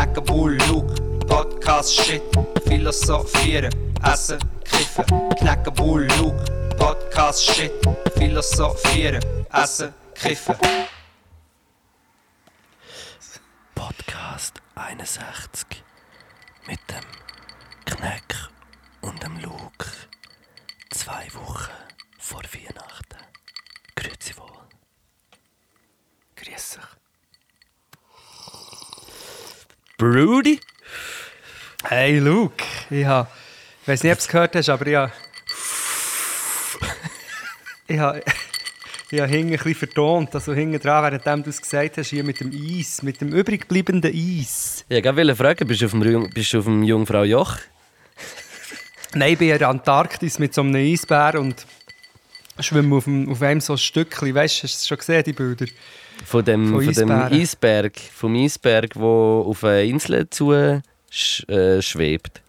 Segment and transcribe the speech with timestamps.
[0.00, 0.94] Knacken Bull, Luke,
[1.26, 2.22] Podcast, Shit,
[2.64, 3.70] Philosophieren,
[4.02, 5.04] Essen, Kiffen.
[5.36, 6.42] Knacken Bull, Luke,
[6.78, 7.70] Podcast, Shit,
[8.16, 10.56] Philosophieren, Essen, Kiffen.
[13.74, 15.84] Podcast 61
[16.66, 17.04] mit dem
[17.84, 18.36] Kneck
[19.02, 19.86] und dem Luke.
[20.92, 21.72] Zwei Wochen
[22.18, 23.18] vor Weihnachten.
[23.94, 24.66] Grüezi wohl.
[26.36, 26.99] Grüß dich.
[30.00, 30.58] Brody?
[31.84, 33.28] Hey Luke, ich, ha,
[33.82, 35.12] ich weiß nicht, ob du es gehört hast, aber ich habe.
[37.86, 38.22] ich habe.
[39.10, 42.24] Ich habe hinten ein bisschen vertont, also hinten dran, während du es gesagt hast, hier
[42.24, 44.86] mit dem Eis, mit dem übrig bleibenden Eis.
[44.88, 47.58] Ja, ich wollte fragen, bist du auf dem, bist du auf dem Jungfrau Joch?
[49.14, 51.66] Nein, ich bin in der Antarktis mit so einem Eisbär und
[52.60, 54.34] schwimme auf, dem, auf einem so ein Stückchen.
[54.34, 55.66] Weißt du, hast du schon gesehen, die Bilder?
[56.24, 57.10] Von dem, Von von dem.
[57.10, 60.80] Eisberg, vom Eisberg, wo auf eine Insel zu äh,
[61.82, 62.42] schwebt.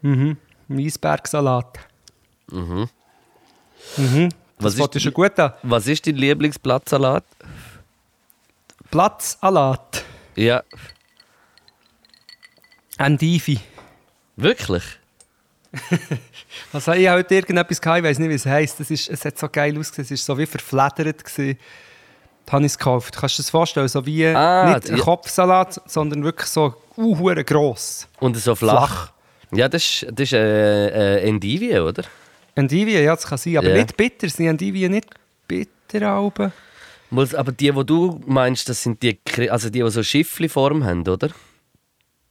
[0.00, 0.36] Mhm.
[0.70, 1.78] Eisbergsalat.
[2.50, 2.88] Mhm.
[3.96, 4.28] Mhm.
[4.58, 5.52] Was Das ja ist, schon gut an.
[5.62, 7.24] was ist dein Lieblingsblattsalat?
[8.90, 10.04] Platzalat.
[10.36, 10.62] Ja,
[12.98, 13.58] Endivi.
[14.36, 14.84] wirklich?
[16.70, 18.78] Also ich habe heute irgendetwas gehabt, ich weiß nicht, wie es heisst.
[18.78, 21.24] Das ist, es hat so geil ausgesehen, es war so wie verfledert.
[21.24, 21.58] gewesen.
[22.50, 23.16] Habe ich es gekauft.
[23.16, 23.88] Kannst du dir das vorstellen?
[23.88, 24.98] So wie Ah, nicht ein.
[24.98, 28.06] Kopfsalat, sondern wirklich so uh, gross.
[28.20, 28.72] Und so flach.
[29.08, 29.12] Flach.
[29.54, 32.04] Ja, das ist, das ist äh, äh, Endivie, oder?
[32.54, 33.56] Endivien, ja, das kann sein.
[33.58, 33.76] Aber Ja.
[33.76, 34.28] nicht bitter.
[34.28, 35.06] Sind Endivien nicht
[35.48, 36.50] bitter?
[37.10, 39.18] Muss- Aber die, die du meinst, das sind die,
[39.50, 41.28] also die, die so Schiffli-Form haben, oder?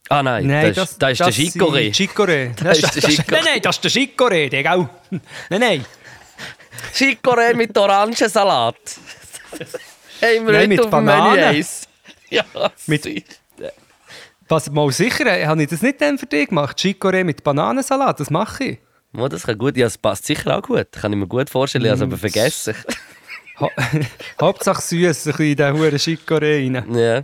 [0.08, 1.94] Ah nein, Nein, das, das, ist der Chicorée.
[1.94, 2.50] sind Chicorée.
[2.62, 3.30] Das ist der Chicorée.
[3.32, 4.88] Nein, nein, das ist der Chicorée, der gell?
[5.50, 5.84] Nein, nein.
[6.92, 8.76] Chicorée mit Orangensalat.
[10.22, 11.64] Wir Nein, mit Bananen.
[12.30, 12.44] Ja,
[12.86, 13.24] Mit-.
[14.48, 16.78] Was, mal sicher, äh, habe ich das nicht dann für dich gemacht?
[16.78, 18.78] Chicorée mit Bananensalat, das mache ich.
[19.12, 20.92] Mo, das kann gut, ja, es passt sicher auch gut.
[20.92, 22.10] Kann ich mir gut vorstellen, ich habe es Mm.
[22.12, 22.74] aber vergessen.
[23.60, 23.68] Ha
[24.40, 26.94] Hauptsache süß, ein bisschen in den huren Chicorée rein.
[26.96, 27.22] ja.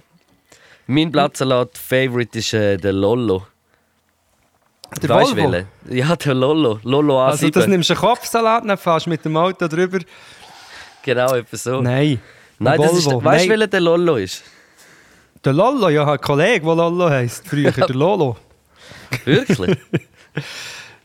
[0.86, 3.46] Mein Blattsalat-Favorite ist äh, der Lollo.
[5.02, 5.52] Der Weisst Volvo.
[5.52, 5.68] welchen?
[5.90, 6.80] Ja, der Lollo.
[6.82, 7.26] Lollo A7.
[7.30, 9.98] Also das nimmst du einen Kopfsalat, dann fährst mit dem Auto drüber.
[11.02, 11.80] genau, etwa so.
[11.80, 12.20] Nein.
[12.58, 14.42] Nein, Ein das ist, weißt du, welcher der Lollo ist?
[15.44, 17.46] Der Lollo, ja, ich habe einen Kollegen, der Lollo heisst.
[17.46, 18.36] Früher der Lolo.
[19.24, 19.78] Wirklich?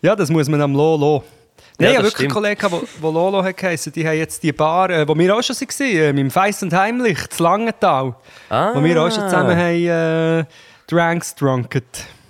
[0.01, 1.23] Ja, das muss man am Lolo.
[1.79, 2.45] Ja, Nein, ich das habe wirklich stimmt.
[2.45, 3.93] einen Kollegen, der Lolo hat geheißen.
[3.93, 6.61] Die haben jetzt die Bar, äh, wo wir auch schon waren, äh, mit dem Feiss
[6.61, 8.13] und Heimlich, das Langental.
[8.49, 8.71] ah.
[8.75, 9.87] Wo wir auch schon zusammen haben
[10.41, 10.45] äh,
[10.87, 11.83] Dranks drunken.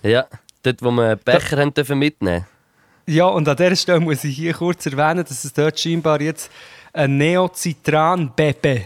[0.04, 0.26] Ja,
[0.62, 2.46] dort, wo wir Becher haben dürfen mitnehmen
[3.08, 6.52] Ja, und an dieser Stelle muss ich hier kurz erwähnen, dass es dort scheinbar jetzt
[6.94, 8.86] einen Neo-Citran-Bebe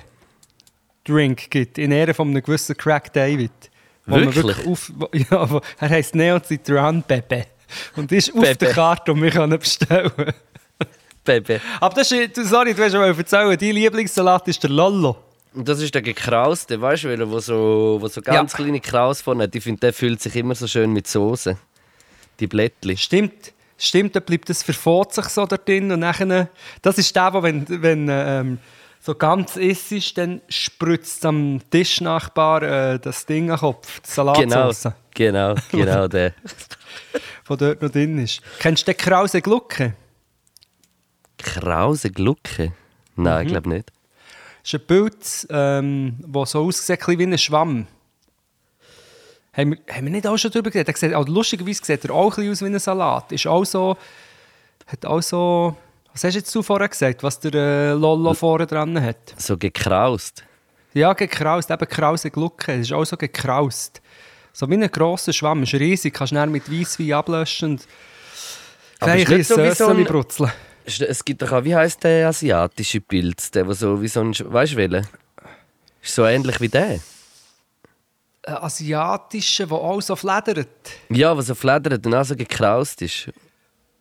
[1.07, 3.51] Drink gibt, in Ehre von einem gewissen Crack David.
[4.05, 4.65] Wo man Wirklich?
[4.67, 7.45] auf, ja, wo, er heisst Neo-Citran-Bebe.
[7.95, 8.55] Und ist auf Bebe.
[8.55, 10.11] der Karte und wir können bestellen.
[11.23, 11.59] Baby.
[11.81, 15.17] Aber das ist, sorry, du hast schon mal erzählen, dein Lieblingssalat ist der Lollo.
[15.53, 18.57] Und das ist der gekrauste, weißt du, wo so, wo so ganz Ja.
[18.57, 19.55] kleine Kraus vorne hat.
[19.55, 21.57] Ich finde, der fühlt sich immer so schön mit Soße.
[22.39, 22.95] Die Blättli.
[22.95, 26.47] Stimmt, stimmt, da bleibt das verfährt sich so da drin und nachher,
[26.81, 28.59] das ist der, wo wenn, wenn ähm,
[29.07, 34.33] so ganz ist, ist, dann spritzt am Tischnachbar äh, das Ding am Kopf, die Genau,
[34.73, 36.31] Salatsauce, genau, genau der.
[37.49, 38.41] die dort noch drin ist.
[38.59, 39.93] Kennst du den Krause Glucke?
[41.37, 42.73] Krause Glucke?
[43.15, 43.41] Nein, Mhm.
[43.47, 43.91] ich glaube nicht.
[44.63, 47.87] Das ist ein Bild, ähm, das so aussieht wie ein Schwamm.
[49.53, 50.89] Haben wir, haben wir nicht auch schon darüber geredet?
[50.89, 53.31] Der sieht, also lustigerweise sieht er auch ein bisschen aus wie ein Salat.
[53.31, 53.95] Ist auch so,
[54.85, 55.77] hat auch so,
[56.17, 59.35] was hast du jetzt du vorher gesagt, was der äh, Lollo vorne dran hat?
[59.37, 60.43] So gekraust.
[60.95, 62.73] Ja, gekraust, eben krause Glucke.
[62.73, 64.01] Es ist auch so gekraust.
[64.51, 67.87] So wie ein grosser Schwamm, ist riesig, kannst du mit Weisswein ablöschen und
[68.99, 70.51] Aber ein nicht so ein- brutzeln.
[70.85, 73.51] Es gibt doch auch, wie heißt der asiatische Pilz?
[73.51, 74.33] Der, der so wie so ein.
[74.33, 75.05] Weißt du welchen?
[76.01, 76.99] Ist so ähnlich wie der.
[78.43, 80.67] Ein asiatischer, der auch so fledert.
[81.09, 83.29] Ja, der so fledert und auch so gekraust ist.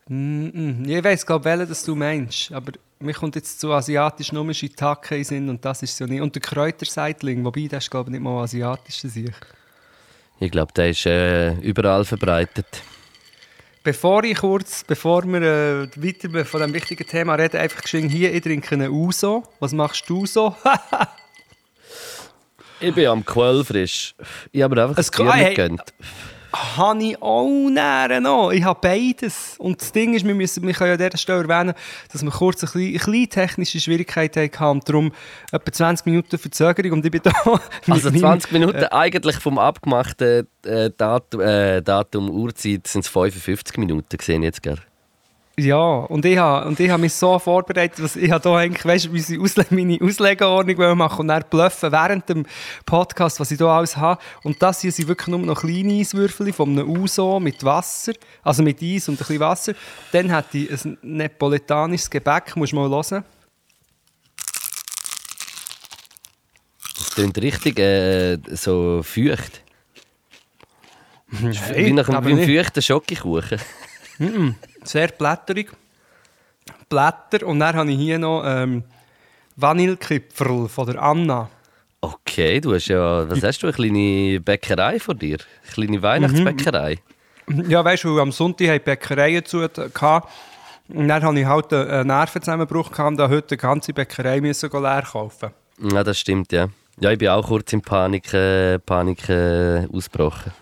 [0.09, 0.89] Mm -mm.
[0.89, 2.53] Ich weiss, glaube welchen das du meinst.
[2.53, 6.21] Aber mir kommt jetzt zu asiatisch nur Shiitake Sinn und das ist so nicht.
[6.21, 9.31] Und der Kräuterseitling, wobei das ist glaube ich nicht mal asiatisch sich.
[10.39, 12.83] Ich glaube, der ist äh, überall verbreitet.
[13.83, 18.35] Bevor ich kurz, bevor wir äh, weiter von diesem wichtigen Thema reden, einfach geschwind hier,
[18.35, 19.45] ich trinke einen Uso.
[19.61, 20.55] Was machst du so?
[22.79, 24.15] Ich bin am Quellfrisch.
[24.53, 25.95] Ich habe mir einfach ein Bier gegönnt.
[26.77, 28.51] Habe ich auch näher noch.
[28.51, 29.57] Ich habe beides.
[29.59, 31.75] Und das Ding ist, wir, müssen, wir können ja an dieser Stelle erwähnen,
[32.13, 35.13] dass wir kurz eine kleine, eine kleine technische Schwierigkeit hatten und darum
[35.53, 37.33] etwa 20 Minuten Verzögerung und ich bin da...
[37.89, 43.09] Also mit 20 meinem- Minuten, eigentlich vom abgemachten äh, Datum, äh, Datum Uhrzeit sind es
[43.09, 44.83] 55 Minuten gesehen jetzt gerade.
[45.59, 48.85] Ja, und ich habe, und ich habe mich so vorbereitet, dass ich habe da eigentlich,
[48.85, 52.45] weißt unsere Ausle meine Auslegeordnung machen und dann bluffen während dem
[52.85, 54.21] Podcast, was ich da alles habe.
[54.43, 58.13] Und das hier sind wirklich nur noch kleine Eiswürfel von einem Uso mit Wasser,
[58.43, 59.73] also mit Eis und ein bisschen Wasser.
[60.13, 63.25] Dann hätte ich ein nepoletanisches Gebäck, musst du mal hören.
[66.99, 69.63] Das klingt richtig äh, so feucht.
[71.31, 72.59] Wie nach aber einem, wie einem nicht.
[72.59, 73.59] feuchten Schokokuchen.
[74.87, 75.71] Sehr blätterig.
[76.89, 77.47] Blätter.
[77.47, 78.85] Und dann habe ich hier noch ähm,
[79.57, 81.49] Vanillekipferl von der Anna.
[82.01, 85.39] Okay, du hast ja, was hast du, eine kleine Bäckerei vor dir?
[85.63, 86.99] Eine kleine Weihnachtsbäckerei?
[87.69, 89.67] Ja, weißt du, am Sonntag hatten die Bäckereien zu.
[89.69, 90.29] gehabt.
[90.89, 95.03] Und dann hatte ich halt einen Nervenzusammenbruch und habe heute die ganze Bäckerei müssen leer
[95.03, 95.51] kaufen.
[95.81, 96.69] Ja, das stimmt, ja.
[96.99, 100.53] Ja, ich bin auch kurz in Panik, äh, Panik äh, ausgebrochen.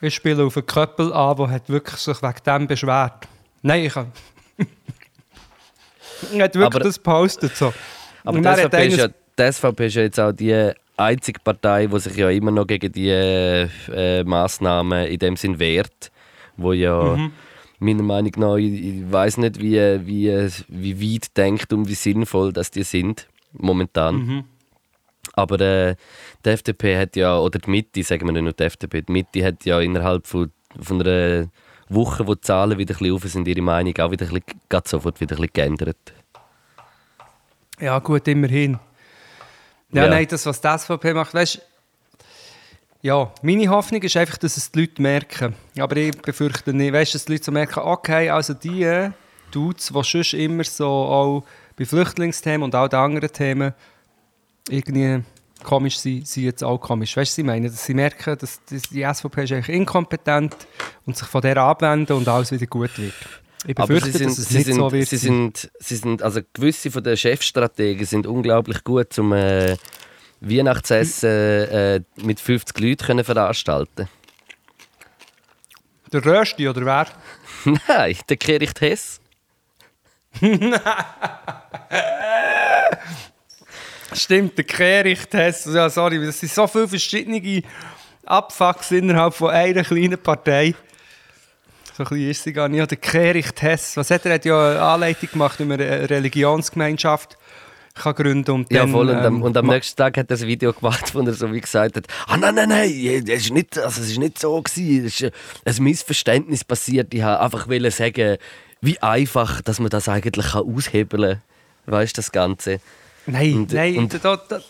[0.00, 3.28] Ich spiele auf einen Köppel an, der hat wirklich sich wegen dem beschwert.
[3.62, 4.10] Nein, ich habe...
[6.34, 7.56] er hat wirklich Aber- das gepostet.
[7.56, 7.72] So.
[8.24, 11.86] Aber die SVP, ist ja, einer- die SVP ist ja jetzt auch die einzige Partei,
[11.86, 16.10] die sich ja immer noch gegen die äh, Massnahmen in dem Sinn wehrt,
[16.56, 17.32] wo ja Mhm.
[17.78, 22.52] meiner Meinung nach, ich, ich weiß nicht, wie, wie, wie weit denkt und wie sinnvoll
[22.52, 24.14] dass die sind momentan.
[24.16, 24.44] Mhm.
[25.34, 25.96] Aber äh,
[26.44, 29.44] die FDP hat ja, oder die Mitte, sagen wir nicht nur die FDP, die Mitte
[29.44, 30.50] hat ja innerhalb von,
[30.80, 31.48] von einer
[31.94, 34.60] Woche, wo die Zahlen wieder ein bisschen rauf sind, ihre Meinung auch wieder ein bisschen,
[34.68, 35.96] gerade sofort wieder ein bisschen geändert.
[37.80, 38.78] Ja, gut, immerhin.
[39.92, 40.10] Ja, Ja.
[40.10, 41.60] nein, das, was die SVP macht, weißt
[43.04, 45.56] ja, meine Hoffnung ist einfach, dass es die Leute merken.
[45.76, 49.10] Aber ich befürchte nicht, weißt, dass die Leute so merken, okay, also die äh,
[49.50, 51.44] Dudes, die sonst immer so auch
[51.76, 53.74] bei Flüchtlingsthemen und auch den anderen Themen
[54.68, 55.24] irgendwie
[55.62, 57.16] komisch sind, sind jetzt auch komisch.
[57.16, 57.70] Weißt du, was ich meine?
[57.70, 60.56] Dass sie merken, dass, die SVP ist eigentlich inkompetent
[61.06, 63.14] und sich von der abwenden und alles wieder gut wird.
[63.66, 65.08] Ich Aber befürchte, sie sind, dass es sie nicht sind, so wird.
[65.08, 69.76] sie sind, sie sind, also gewisse von den Chefstrategen sind unglaublich gut, um äh,
[70.40, 74.08] Weihnachtsessen äh, mit 50 Leuten können veranstalten.
[76.12, 77.06] Der Rösti oder wer?
[77.88, 79.20] Nein, der Kericht Hess.
[84.14, 85.66] Stimmt, der Kehricht-Test.
[85.66, 87.62] Ja, sorry, das sind so viele verschiedene
[88.26, 90.74] Abfucks innerhalb von einer kleinen Partei.
[91.96, 92.78] So klein ist sie gar nicht.
[92.78, 93.96] Ja, der Kehricht-Test.
[93.96, 94.32] Was hat er?
[94.32, 97.36] Er hat ja eine Anleitung gemacht, wie man eine Religionsgemeinschaft
[97.94, 99.10] kann gründen und Ja, voll.
[99.10, 101.52] Und am, ähm, und am nächsten Tag hat er ein Video gemacht, wo er so
[101.52, 104.62] wie gesagt hat: Ah, nein, nein, nein, es ist nicht, also es ist nicht so
[104.62, 105.06] gewesen.
[105.06, 105.32] Es ist
[105.78, 107.12] ein Missverständnis passiert.
[107.12, 108.38] Ich wollte einfach sagen,
[108.80, 111.40] wie einfach, dass man das eigentlich kann aushebeln
[111.86, 111.94] kann.
[111.94, 112.80] Weißt du, das Ganze?
[113.26, 114.60] Nein, und- nein, und- da, da,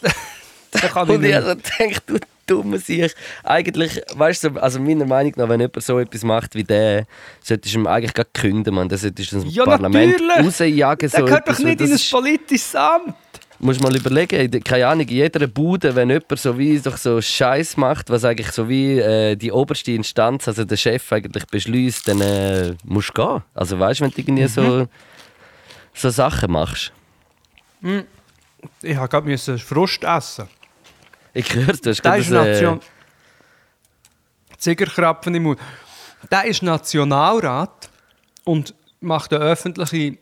[0.71, 1.79] da, kann ich Und ich nicht.
[1.79, 3.13] denke, du dumme sich.
[3.45, 7.07] Eigentlich, weißt du, also meiner Meinung nach, wenn jemand so etwas macht wie der,
[7.43, 8.89] solltest du ihm eigentlich gar künden, man.
[8.89, 10.47] Das solltest du ins Ja, Parlament natürlich.
[10.61, 11.11] rausjagen.
[11.11, 13.15] Der so gehört doch nicht in das ein politisches Amt.
[13.61, 16.97] musst mal überlegen, in der- keine Ahnung, in jeder Bude, wenn jemand so wie doch
[16.97, 21.47] so Scheiß macht, was eigentlich so wie äh, die oberste Instanz, also der Chef eigentlich
[21.47, 23.43] beschließt, dann äh, musst du gehen.
[23.55, 24.49] Also weißt du, wenn du irgendwie Mhm.
[24.49, 24.89] so,
[25.95, 26.93] so Sachen machst.
[28.83, 30.49] Ich habe gerade müssen Frust essen.
[31.35, 32.81] Ich höre du hast Der gerade ist das, äh, Nation.
[34.59, 35.61] Ziegerkrapfen im Mund.
[36.31, 37.91] Der ist Nationalrat
[38.45, 40.19] und macht eine öffentliche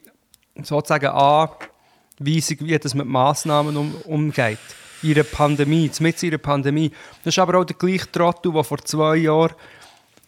[0.62, 4.58] sozusagen Anweisung, wie das mit Massnahmen um, umgeht.
[5.02, 6.90] In einer Pandemie, mit ihrer Pandemie.
[7.24, 9.54] Das ist aber auch der gleiche Trottel, der vor zwei Jahren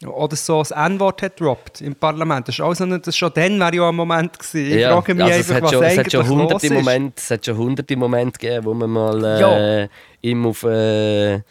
[0.05, 2.47] oder so das N-Wort hat droppt im Parlament.
[2.47, 4.71] Das ist auch so ein, das schon dann wäre ja ein Moment gewesen.
[4.71, 6.73] Ich ja, frage mich also einfach, was schon, eigentlich schon los ist.
[6.73, 9.87] Momente, es hat schon hunderte Momente gegeben, wo man mal äh, Ja.
[10.21, 11.41] ihm auf äh,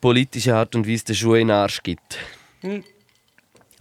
[0.00, 2.18] politische Art und Weise den Schuh in den Arsch gibt.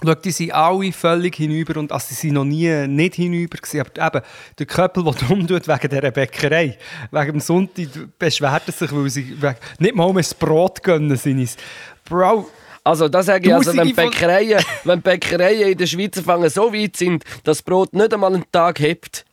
[0.03, 3.81] Schau, die sind alle völlig hinüber und also, sie sind noch nie nicht hinüber gewesen.
[3.97, 4.25] Aber eben,
[4.59, 6.77] der Köppel, der dumm tut wegen dieser Bäckerei,
[7.11, 7.87] wegen dem Sonntag
[8.19, 11.57] beschwert er sich, weil sie wegen, nicht mal um ein Brot gönnen sind.
[12.05, 12.47] Bro,
[12.87, 16.95] Also das sage ich, also, wenn, Bäckereien, wenn Bäckereien in der Schweiz fangen so weit
[16.95, 19.25] sind, dass das Brot nicht einmal einen Tag hebt,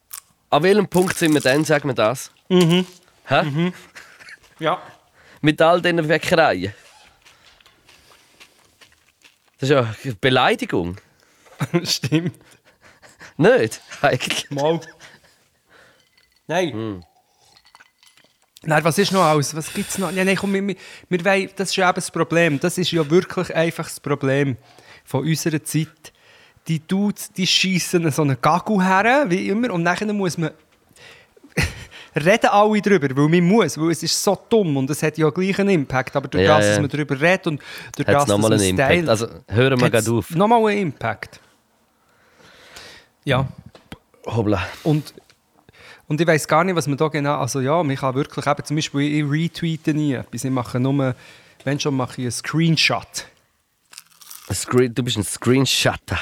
[0.51, 2.33] an welchem Punkt sind wir dann, sagen wir das?
[2.49, 2.85] Mhm.
[3.29, 3.73] Hä?
[4.59, 4.83] ja.
[5.41, 6.75] Mit all diesen Bäckereien.
[9.61, 10.97] Das ist ja eine Beleidigung.
[11.85, 12.37] Stimmt.
[13.37, 13.81] Nicht?
[14.03, 14.51] Eigentlich.
[14.51, 14.81] Mal.
[16.49, 17.05] Nein.
[18.67, 19.55] Nein, was ist noch alles?
[19.55, 20.11] Was gibt es noch?
[20.13, 20.77] Ja, nein, komm, wir, wir,
[21.09, 22.59] wir wollen, das ist ja eben das Problem.
[22.61, 24.57] Das ist ja wirklich einfach das Problem
[25.05, 25.89] von unserer Zeit.
[26.67, 30.51] Die Dudes, die schießen so einen Gagu her, wie immer, und nachher muss man
[32.17, 35.29] reden alle darüber, weil man muss, weil es ist so dumm und es hat ja
[35.31, 36.71] gleich einen Impact, aber durch Ja, das, ja.
[36.73, 37.61] dass man darüber redet und
[37.97, 38.93] durch das, dass einen man Impact?
[38.93, 40.31] Style- Also hören wir gerade auf.
[40.31, 41.39] Nochmal einen Impact.
[43.25, 43.47] Ja.
[44.27, 44.63] Hoppla.
[44.85, 45.13] Und,
[46.07, 47.39] und ich weiß gar nicht, was man da genau.
[47.39, 50.45] Also ja, man kann wirklich eben zum Beispiel, ich retweete nie etwas.
[50.45, 51.15] Ich mache nur,
[51.65, 53.27] wenn schon, mache ich einen Screenshot.
[54.49, 56.19] Ein Screen, du bist ein Screenshotter.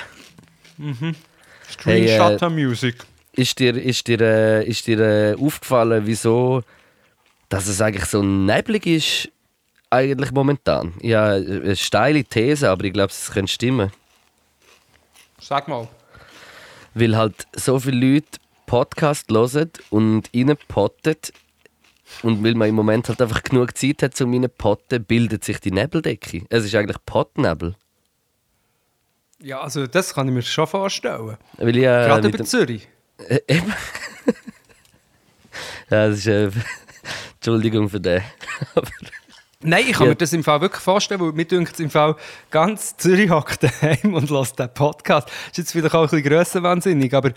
[1.71, 2.97] Screenshot Music.
[3.33, 6.62] Ist dir, ist dir, äh, ist dir äh, aufgefallen, wieso
[7.49, 9.29] dass es eigentlich so neblig ist,
[9.91, 10.95] eigentlich momentan?
[11.03, 13.93] Ja, eine steile These, aber ich glaube, es könnte stimmen.
[15.39, 15.87] Sag mal.
[16.95, 18.39] Weil halt so viele Leute
[18.73, 21.17] Podcast hören und reinpotten
[22.23, 25.71] und weil man im Moment halt einfach genug Zeit hat, um reinpotten, bildet sich die
[25.71, 26.47] Nebeldecke.
[26.49, 27.75] Es ist eigentlich Pottnebel.
[29.43, 31.37] Ja, also das kann ich mir schon vorstellen.
[31.59, 32.88] Weil ich, äh, Gerade über dem- Zürich.
[33.19, 33.69] Äh, eben.
[35.91, 36.26] ja, das ist.
[36.29, 36.50] Äh,
[37.35, 38.23] Entschuldigung für den.
[39.62, 40.11] Nein, ich kann Ja.
[40.11, 42.16] mir das im Fall wirklich vorstellen, weil mir dünkt es im Fall
[42.50, 45.28] ganz Zürich hockt daheim und lässt den Podcast.
[45.50, 47.31] Ist jetzt vielleicht auch ein bisschen grössenwahnsinnig, aber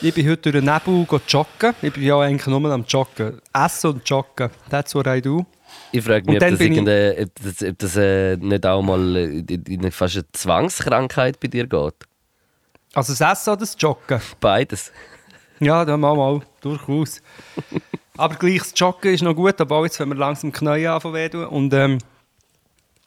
[0.00, 1.74] ich bin heute durch den Nebel joggen.
[1.82, 3.40] Ich bin ja eigentlich nur am Joggen.
[3.52, 5.44] Essen und joggen, that's what I do.
[5.92, 9.24] ich frage mich, ob das, ich- ob das, ob das äh, nicht auch mal äh,
[9.40, 11.94] in in eine fast eine Zwangskrankheit bei dir geht.
[12.94, 14.20] Also das Essen oder das Joggen?
[14.40, 14.92] Beides.
[15.60, 17.20] Ja, dann mal, mal, durchaus.
[18.16, 21.46] aber gleich das Joggen ist noch gut, aber jetzt, wenn wir langsam Knie anfangen.
[21.46, 21.98] Und, ähm,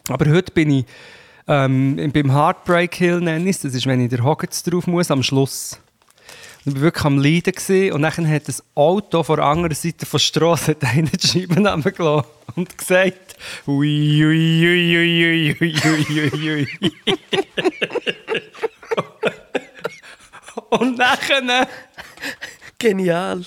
[0.07, 0.85] aber heute bin ich
[1.47, 3.59] ähm, beim Heartbreak Hill, nenne ich.
[3.59, 5.79] Das ist, wenn ich der Hockets drauf muss, am Schluss.
[6.65, 9.75] Und ich war wirklich am Leiden gewesen, und dann hat das Auto von der anderen
[9.75, 16.31] Seite der Straße einen die Scheiben runtergelassen und gesagt, ui, ui, ui, ui, ui, ui,
[16.33, 16.91] ui, ui.
[20.69, 21.67] Und nachher,
[22.77, 23.45] Genial.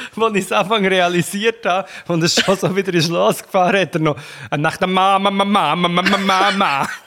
[0.16, 3.94] als ich es Anfang realisiert habe und es schon so wieder ins Los gefahren hat,
[3.94, 4.16] er noch
[4.56, 6.88] nach der Mama, Mama, Mama, Mama, Mama.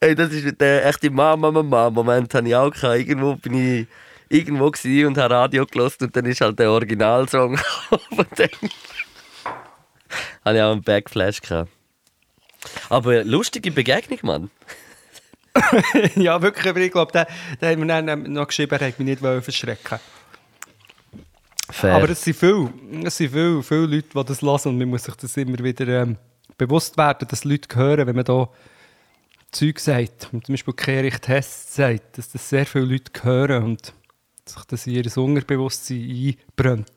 [0.00, 1.90] Ey, das ist der echte Mama, Mama.
[1.90, 2.98] Moment habe ich auch gehabt.
[2.98, 3.86] Irgendwo bin ich
[4.28, 7.58] irgendwo gsi und habe Radio gelost und dann ist halt der Originalsong.
[7.90, 8.50] Und dann
[10.44, 11.70] habe ich auch einen Backflash gehabt.
[12.88, 14.50] Aber lustige Begegnung, Mann.
[16.16, 17.26] ja, wirklich, aber ich glaube, der,
[17.60, 19.98] der hat mir dann noch geschrieben, er hat mich nicht verschrecken
[21.70, 21.94] Fair.
[21.94, 22.72] Aber es sind viele,
[23.04, 25.86] es sind viele, viele Leute, die das hören und man muss sich das immer wieder
[26.02, 26.16] ähm,
[26.56, 28.48] bewusst werden, dass Leute hören, wenn man da
[29.50, 30.28] Zeug sagt.
[30.32, 33.92] Und zum Beispiel Kerich Hess sagt, dass das sehr viele Leute hören und
[34.46, 36.92] sich das in ihr Unterbewusstsein einbrennt.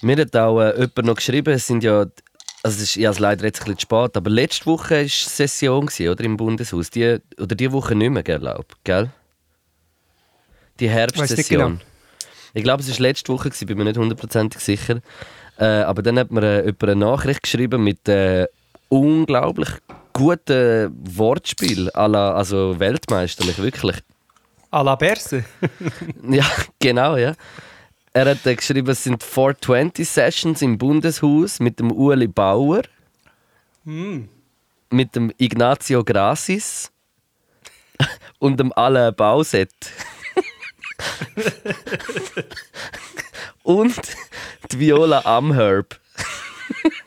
[0.00, 3.22] Mir hat auch äh, jemand noch geschrieben, es sind ja, also es ist ja also
[3.22, 6.90] leider jetzt ein bisschen spät, aber letzte Woche war Session, gewesen, oder, im Bundeshaus.
[6.90, 9.10] Die, oder die Woche nicht mehr, glaube gell?
[10.80, 11.78] Die Weiss Herbstsession.
[11.78, 11.87] genau.
[12.54, 15.00] Ich glaube, es war letzte Woche, gewesen, bin mir nicht hundertprozentig sicher.
[15.58, 18.46] Äh, aber dann hat mir äh, jemand eine Nachricht geschrieben mit äh,
[18.88, 19.68] unglaublich
[20.18, 23.96] guten Wortspiel, la, also weltmeisterlich, wirklich.
[24.70, 25.44] À la Berse.
[26.28, 26.44] Ja,
[26.80, 27.34] genau, ja.
[28.12, 32.82] Er hat äh, geschrieben, es sind 420 Sessions im Bundeshaus mit dem Ueli Bauer,
[34.90, 36.90] mit dem Ignazio Gracis
[38.40, 39.72] und dem Alain Bauset.
[43.62, 43.94] und
[44.70, 45.98] die Viola Amherb.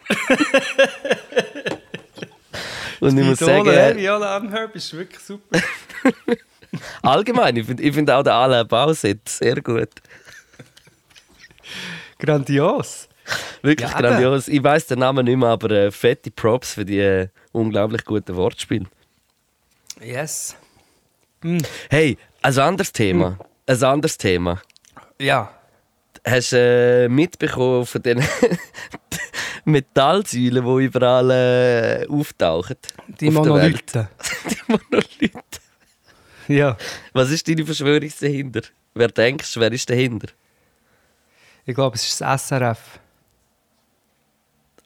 [3.00, 5.60] und ich muss sagen, Idole, Viola Amherb ist wirklich super.
[7.01, 9.89] allgemein, ich finde find auch den Alain Bauset sehr gut.
[12.19, 13.07] Grandios.
[13.62, 14.48] Wirklich Ja, grandios.
[14.48, 18.36] Ich weiß den Namen nicht mehr, aber äh, fette Props für die äh, unglaublich guten
[18.36, 18.86] Wortspiele.
[20.01, 20.55] Yes.
[21.89, 23.38] Hey, ein anderes Thema.
[23.71, 24.61] Ein anderes Thema.
[25.17, 25.49] Ja.
[26.27, 28.21] Hast du äh, mitbekommen von den
[29.65, 32.75] Metallsäulen, die überall äh, auftauchen?
[33.07, 33.33] Die auf?
[33.35, 34.09] Monolithen.
[34.49, 35.41] Die Monolithen.
[36.49, 36.75] Ja.
[37.13, 38.61] Was ist deine Verschwörung dahinter?
[38.93, 40.27] Wer denkst du, wer ist dahinter?
[41.65, 42.99] Ich glaube, es ist das SRF.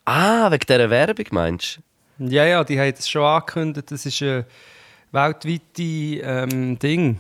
[0.06, 1.80] Ah, wegen dieser Werbung meinst
[2.20, 2.26] du?
[2.28, 3.92] Ja, ja, die haben es schon angekündigt.
[3.92, 4.46] Das ist eine
[5.12, 7.20] weltweite ähm, Ding.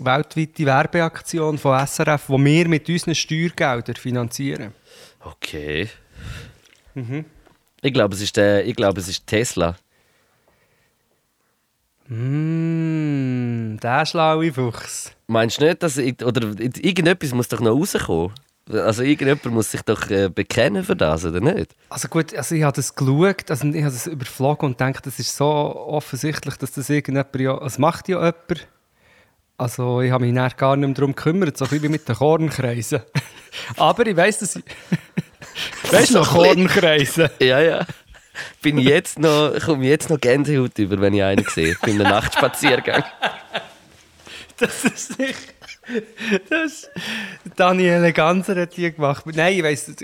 [0.00, 4.74] Weltweite Werbeaktion von SRF, die wir mit unseren Steuergeldern finanzieren.
[5.20, 5.88] Okay.
[7.82, 9.76] Ich glaube, es ist der, ich glaube, es ist Tesla.
[12.08, 15.12] Mmm, der schlaue Fuchs.
[15.26, 18.32] Meinst du nicht, dass ich, oder irgendetwas muss doch noch rauskommen?
[18.70, 21.74] Also irgendjemand muss sich doch äh, bekennen für das, oder nicht?
[21.90, 25.18] Also gut, also ich habe das geschaut, also ich habe das überflogen und denke, das
[25.18, 28.66] ist so offensichtlich, dass das irgendjemand ja, das macht ja jemand.
[29.56, 32.08] Also ich habe mich dann gar nicht mehr darum gekümmert, so ein bisschen wie mit
[32.08, 33.02] den Kornkreisen.
[33.76, 34.64] Aber ich weiss, dass ich...
[35.92, 37.30] weißt du noch, Kornkreisen?
[37.40, 37.86] Ja, ja.
[38.62, 43.04] Bin jetzt noch, komme jetzt noch Gänsehaut über, wenn ich einen sehe, bei einem Nachtspaziergang.
[44.58, 45.54] Das ist nicht...
[46.48, 46.88] Das
[47.56, 49.24] Daniele Ganser hat die gemacht.
[49.26, 49.94] Nein, ich weiss,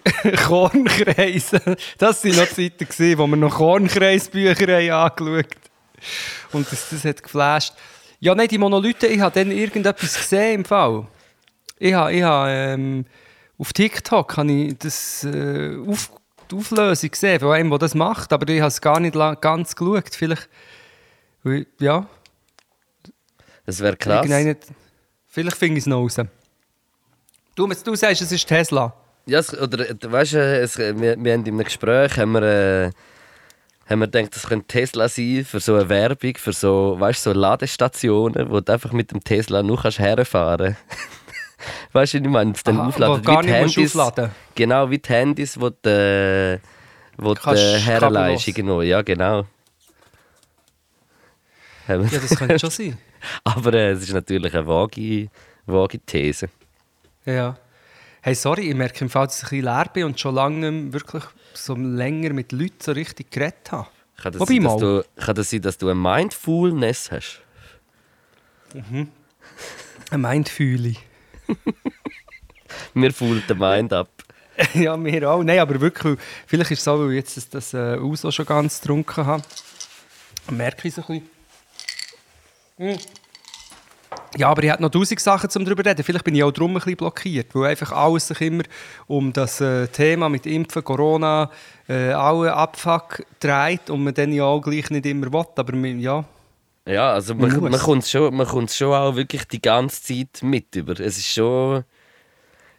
[0.47, 1.61] Kornkreise.
[1.97, 5.57] Das waren noch Zeiten, gewesen, wo wir noch Kornkreisbücher haben angeschaut
[6.53, 7.73] Und das, das hat geflasht.
[8.21, 11.07] Ja, nein, die Monolithen, ich habe dann irgendetwas gesehen im Fall.
[11.79, 13.07] Ich habe, ich habe ähm,
[13.59, 16.11] auf TikTok habe ich das, äh, auf,
[16.51, 19.75] die Auflösung gesehen, von einem, der das macht, aber ich habe es gar nicht ganz
[19.75, 20.11] geschaut.
[20.11, 20.49] Vielleicht,
[21.79, 22.07] ja,
[23.65, 24.27] Das wäre krass.
[25.29, 26.17] vielleicht finde ich es noch raus.
[27.55, 28.93] Du, du sagst, es ist Tesla.
[29.27, 32.43] Ja, es, oder äh, weißt du, es, wir, wir haben in einem Gespräch haben wir,
[32.43, 32.91] äh,
[33.91, 37.33] haben wir gedacht, das könnte Tesla sein für so eine Werbung, für so, weißt, so
[37.33, 40.77] Ladestationen, wo du einfach mit dem Tesla nur kannst herfahren
[41.93, 42.53] Weißt du, wie ich meine?
[42.53, 43.97] Es dann Aha, aufladen, wie die Handys.
[43.97, 44.31] aufladen.
[44.55, 46.61] Genau, wie die Handys, wo du,
[47.19, 48.47] wo du Kannst kabellos.
[48.47, 48.81] Irgendwo.
[48.81, 49.45] Ja, genau.
[51.87, 52.99] Ja, das könnte schon sein.
[53.45, 55.29] Aber äh, es ist natürlich eine vage,
[55.67, 56.49] vage These.
[57.27, 57.59] Ja.
[58.23, 60.93] Hey, sorry, ich merke im Fall, dass ich ein bisschen leer bin und schon lange
[60.93, 61.25] wirklich
[61.55, 63.89] so länger mit Leuten so richtig geredet habe.
[64.17, 64.81] Kann das, Wobei sein, dass mal.
[64.81, 67.41] du, kann das sein, dass du ein Mindfulness hast?
[70.11, 70.97] Ein Mindfühle.
[72.95, 74.11] Mir fühlt der Mind ab.
[74.75, 75.43] ja, mir auch.
[75.43, 78.45] Nein, aber wirklich, vielleicht ist es so, weil ich jetzt das, das äh, Uso schon
[78.45, 79.43] ganz getrunken habe.
[80.51, 81.23] Merke ich so ein
[82.77, 82.97] bisschen.
[82.97, 83.20] Mm.
[84.37, 86.05] Ja, aber ich habe noch tausend Sachen zum darüber reden.
[86.05, 88.63] Vielleicht bin ich auch drum ein bisschen blockiert, weil einfach alles sich immer
[89.09, 91.51] um das äh, Thema mit Impfen, Corona,
[91.89, 95.45] äh, alle Abfuck dreht und man dann ja auch gleich nicht immer will.
[95.57, 96.25] Aber wir- ja,
[96.87, 100.43] Ja, also man, Man man kommt schon, man kommt schon auch wirklich die ganze Zeit
[100.43, 100.93] mit über.
[101.01, 101.83] Es ist schon,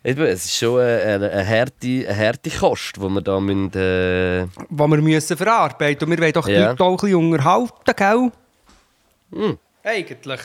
[0.05, 3.71] eben, es ist schon eine, eine, eine, harte, eine harte Kost, die wir da müssen,
[3.73, 6.69] äh, was wir müssen verarbeiten Und wir wollen doch die Ja.
[6.69, 8.31] Leute auch ein bisschen unterhalten, gell?
[9.33, 9.57] Hm.
[9.83, 10.39] Eigentlich.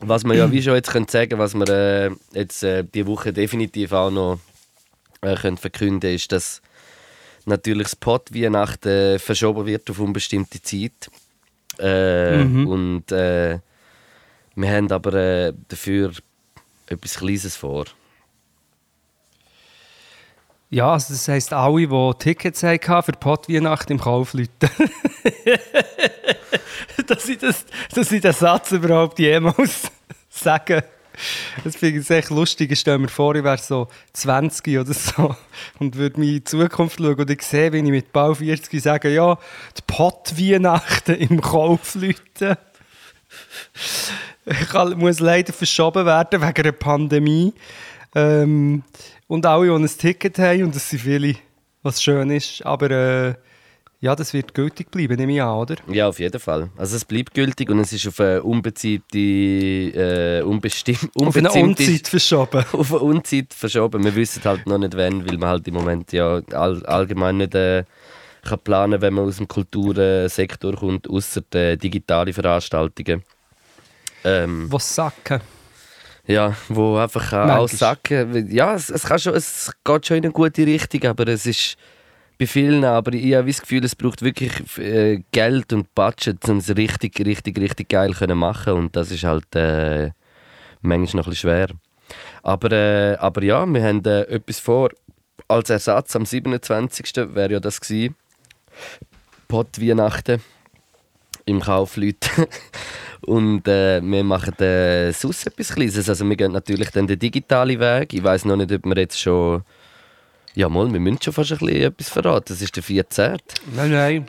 [0.00, 3.32] Was wir ja wie schon jetzt können sagen, was wir äh, jetzt äh, die Woche
[3.32, 4.38] definitiv auch noch
[5.22, 6.62] äh, können verkünden, ist, dass
[7.44, 11.10] natürlich das Pot Weihnachten verschoben wird auf unbestimmte Zeit.
[11.78, 13.58] Äh, Und äh,
[14.54, 16.12] wir haben aber äh, dafür
[16.86, 17.86] etwas Kleines vor.
[20.70, 24.68] Ja, also das heisst, alle, die Tickets hatten für die Pottweihnacht im Kaufleuten.
[27.06, 29.90] dass, ich das, dass ich den Satz überhaupt jemals
[30.28, 30.82] sagen.
[31.64, 32.70] Das finde ich echt lustig.
[32.70, 35.34] Ich stelle mir vor, ich wäre so 20 oder so
[35.80, 38.80] und würde mir in die Zukunft schauen und ich sehe, wie ich mit Bau 40
[38.80, 39.36] sage, ja,
[39.76, 42.56] die Pottweihnachten im Kaufleuten.
[44.46, 47.52] Ich kann- muss leider verschoben werden wegen einer Pandemie.
[48.14, 48.84] Ähm,
[49.28, 51.36] und alle, die ein Ticket haben, und das sind viele,
[51.82, 52.64] was schön ist.
[52.66, 53.34] Aber äh,
[54.00, 55.76] ja, das wird gültig bleiben, nehme ich an, oder?
[55.88, 56.70] Ja, auf jeden Fall.
[56.76, 62.06] Also es bleibt gültig und es ist auf eine unbeziehte, äh, unbestimmt, Auf eine Unzeit
[62.06, 62.64] verschoben.
[62.72, 64.04] auf eine Unzeit verschoben.
[64.04, 67.54] Wir wissen halt noch nicht wann, weil man halt im Moment ja all, allgemein nicht
[67.54, 67.84] äh,
[68.42, 73.24] kann planen wenn man aus dem Kultursektor kommt, außer äh, digitale Veranstaltungen.
[74.24, 75.40] Ähm, Was sacken.
[76.28, 77.58] Ja, wo einfach Manchmal.
[77.58, 81.26] auch sagen, ja, es, es, kann schon, es geht schon in eine gute Richtung, aber
[81.28, 81.76] es ist
[82.38, 86.58] bei vielen, aber ich habe das Gefühl, es braucht wirklich äh, Geld und Budget, um
[86.58, 90.10] es richtig, richtig, richtig geil können machen und das ist halt äh,
[90.82, 91.68] manchmal noch ein bisschen schwer.
[92.42, 94.90] Aber, äh, aber ja, wir haben äh, etwas vor.
[95.48, 97.34] Als Ersatz am 27.
[97.34, 98.14] wäre ja das gewesen.
[99.48, 100.42] Pott Weihnachten
[101.48, 102.48] im Kaufleute.
[103.22, 106.08] Und äh, wir machen äh, sonst etwas Kleines.
[106.08, 108.12] Also wir gehen natürlich dann den digitalen Weg.
[108.14, 109.62] Ich weiß noch nicht, ob wir jetzt schon...
[110.54, 112.44] Ja mal, wir müssen schon fast ein bisschen etwas verraten.
[112.48, 113.36] Das ist der 14.
[113.74, 114.26] Nein, nein.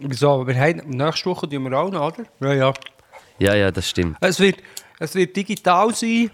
[0.00, 0.46] Wieso?
[0.46, 2.24] Wir haben, nächste Woche tun wir auch noch, oder?
[2.40, 2.74] Ja, ja.
[3.38, 4.16] Ja, ja, das stimmt.
[4.20, 4.56] Es wird,
[4.98, 6.30] es wird digital sein.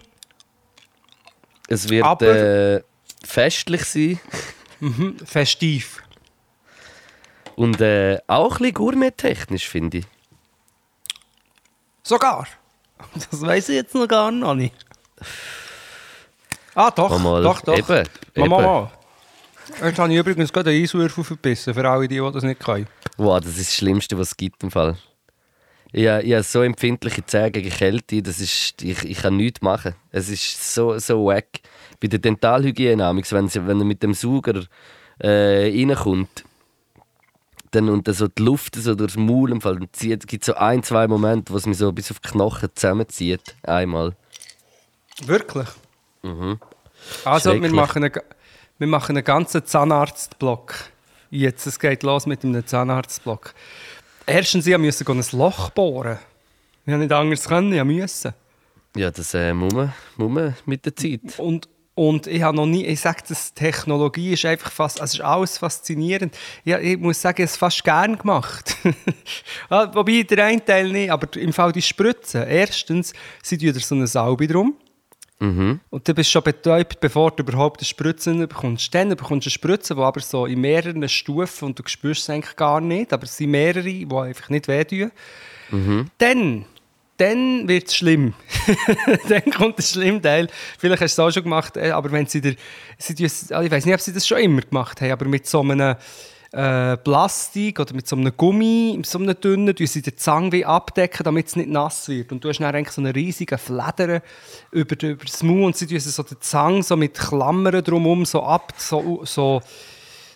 [1.67, 2.81] Es wird Aber- äh,
[3.23, 4.19] festlich sein
[4.79, 5.17] Mhm.
[5.23, 6.01] Festiv.
[7.55, 10.05] Und äh, auch ein bisschen gourmet-technisch, finde ich.
[12.03, 12.47] Sogar.
[13.15, 14.75] Das weiß ich jetzt noch gar noch nicht.
[16.75, 17.17] Ah, doch.
[17.19, 17.75] Mal, doch, doch.
[17.77, 18.65] Eben, Mama, eben.
[18.65, 18.91] Mama.
[19.83, 22.87] Jetzt habe ich übrigens gerade einen Eiswürfel verbissen, für alle, die, die das nicht können.
[23.17, 24.97] Wow, das ist das Schlimmste, was es gibt im Fall.
[25.91, 29.61] Ich, habe- ich habe so empfindliche Zähne gegen Kälte, das ist, ich, ich kann nichts
[29.61, 29.95] machen.
[30.11, 31.47] Es ist so, so wack.
[31.99, 34.63] Bei der Dentalhygiene, wenn, sie, wenn er mit dem Sauger
[35.19, 36.43] äh, reinkommt
[37.71, 40.53] dann, und dann so die Luft so durchs Maul im Fall, dann zieht, gibt so
[40.55, 43.55] ein, zwei Momente, wo es mich so bis auf die Knochen zusammenzieht.
[43.63, 44.15] Einmal.
[45.25, 45.67] Wirklich?
[47.25, 48.13] Also, wir machen, einen,
[48.77, 50.75] wir machen einen ganzen Zahnarztblock.
[51.29, 53.53] Jetzt, es geht los mit einem Zahnarztblock.
[54.25, 56.19] Erstens, ich musste ein Loch bohren.
[56.85, 58.33] Ich habe nicht anders können, ich musste.
[58.95, 61.21] Ja, das äh, muss, man, muss man mit der Zeit.
[61.37, 65.19] Und, und ich habe noch nie, ich sage, das Technologie ist einfach fast, also es
[65.19, 66.37] ist alles faszinierend.
[66.63, 68.75] Ja, ich muss sagen, ich habe es fast gern gemacht.
[69.69, 72.43] Ah, Wobei der eine Teil nicht, aber im Fall die Spritzen.
[72.43, 74.75] Erstens, sie tun dir so eine Salbe drum.
[75.39, 75.79] Mhm.
[75.89, 78.93] Und du bist schon betäubt, bevor du überhaupt eine Spritze bekommst.
[78.93, 82.29] Dann bekommst du eine Spritze, die aber so in mehreren Stufen und du spürst es
[82.29, 85.11] eigentlich gar nicht, aber es sind mehrere, die einfach nicht wehtun.
[86.17, 86.65] Dann,
[87.21, 88.33] dann wird es schlimm.
[89.29, 90.47] dann kommt der schlimme Teil.
[90.77, 92.55] Vielleicht hast du es auch schon gemacht, äh, aber wenn sie dir,
[92.97, 95.95] sie ich weiß nicht, ob sie das schon immer gemacht haben, aber mit so einem
[96.51, 100.51] äh, Plastik oder mit so einem Gummi, mit so einem dünnen, tun sie den Zang
[100.51, 102.31] wie abdecken, damit es nicht nass wird.
[102.31, 104.21] Und du hast dann eigentlich so einen riesigen Fledern
[104.71, 108.25] über, die- über das Maul und sie tun so den Zang so mit Klammern drumherum
[108.25, 109.61] so ab, so, so,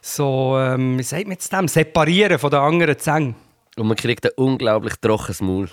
[0.02, 3.36] so ähm, wie sagt man jetzt dem, separieren von den anderen Zängen.
[3.76, 5.68] Und man kriegt ein unglaublich trockenes Maul.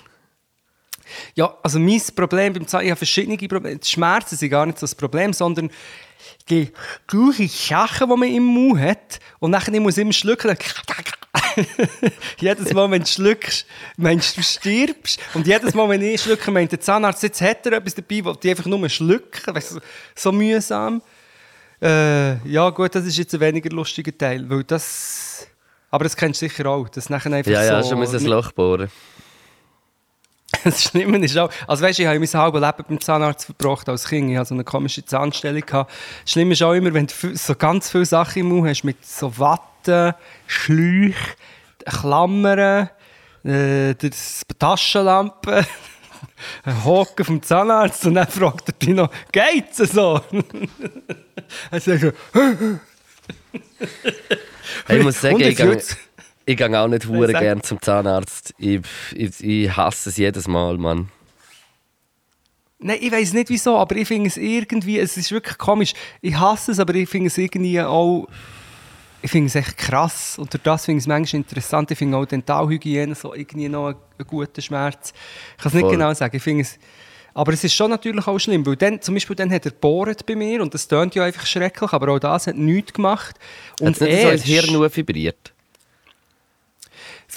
[1.35, 3.77] Ja, also mein Problem beim Zahn, ich habe verschiedene Probleme.
[3.77, 5.69] Die Schmerzen sind gar nicht so das Problem, sondern
[6.49, 6.71] die
[7.07, 9.19] gleichen Sachen, die man im Mund hat.
[9.39, 10.47] Und nachher muss ich immer schlucken.
[10.49, 10.57] dann
[12.39, 13.65] jedes Mal, wenn du schluckst,
[13.97, 15.19] meinst du, du stirbst.
[15.33, 18.33] Und jedes Mal, wenn ich schlucke, meint der Zahnarzt, jetzt hat er etwas dabei, wo
[18.33, 19.55] die einfach nur schlucken.
[19.55, 19.79] Weißt du,
[20.15, 21.01] so mühsam.
[21.81, 24.49] Äh, ja, gut, das ist jetzt ein weniger lustiger Teil.
[24.49, 25.47] Weil das,
[25.91, 26.87] aber das kennst du sicher auch.
[26.89, 28.89] Das nachher einfach Ja, ja, so schon müssen ein Loch bohren.
[30.69, 34.07] das Schlimme ist auch, also weißt, ich habe mein halbes Leben beim Zahnarzt verbracht als
[34.07, 34.31] Kind.
[34.31, 35.61] Ich hatte so eine komische Zahnstellung.
[35.61, 35.91] Gehabt.
[36.23, 39.05] Das Schlimme ist auch immer, wenn du so ganz viele Sachen im Mund hast, mit
[39.05, 40.15] so Watte,
[40.47, 41.15] Schläuch,
[41.85, 42.89] Klammern,
[43.43, 43.95] äh,
[44.59, 45.65] Taschenlampe,
[46.85, 50.21] Hocken vom Zahnarzt und dann fragt er dich noch, geht's so?
[51.71, 52.11] er sagt so,
[54.87, 55.81] Hey, ich muss sagen, ich gehe
[56.45, 58.53] ich gehe auch nicht hure gern zum Zahnarzt.
[58.57, 58.81] Ich,
[59.13, 61.09] ich, ich hasse es jedes Mal, Mann.
[62.79, 65.93] Nein, ich weiß nicht wieso, aber ich finde es irgendwie, es ist wirklich komisch.
[66.21, 68.27] Ich hasse es, aber ich finde es irgendwie auch,
[69.21, 71.91] ich finde es echt krass und durch das finde ich es manchmal interessant.
[71.91, 73.95] Ich finde auch Dentalhygiene so irgendwie noch einen,
[74.27, 75.13] guten Schmerz.
[75.55, 75.91] Ich kann es nicht Voll.
[75.91, 76.35] genau sagen.
[76.35, 76.77] Ich finde es,
[77.33, 80.25] aber es ist schon natürlich auch schlimm, weil dann, zum Beispiel dann hat er gebohrt
[80.25, 83.37] bei mir und das tönt ja einfach schrecklich, aber auch das hat nichts gemacht.
[83.79, 84.89] Und Hat's nicht so ins erst- Hirn nur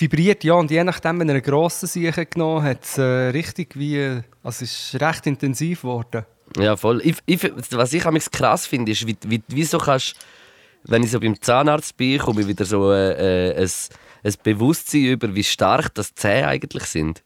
[0.01, 0.43] vibriert?
[0.43, 0.55] vibriert, ja.
[0.55, 4.65] Und je nachdem, wenn er einen grossen Siechen genommen hat, es äh, richtig wie, also
[4.65, 6.25] es ist recht intensiv geworden.
[6.59, 7.01] Ja, voll.
[7.05, 10.17] Ich, ich, was ich amigs krass finde, ist, wie, wie, wieso kannst
[10.89, 13.71] wenn ich so beim Zahnarzt bin, komme ich wieder so äh, äh, ein,
[14.23, 17.23] ein Bewusstsein über, wie stark das Zähne eigentlich sind.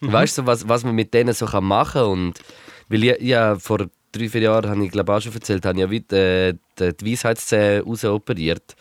[0.00, 2.10] Weißt du, so, was, was man mit denen so kann machen kann?
[2.10, 2.40] Und
[2.88, 5.82] weil ich, ja, vor drei, vier Jahren, habe ich glaube auch schon erzählt, habe ich
[5.82, 8.76] ja wie die, die, die Weisheitszähne rausoperiert.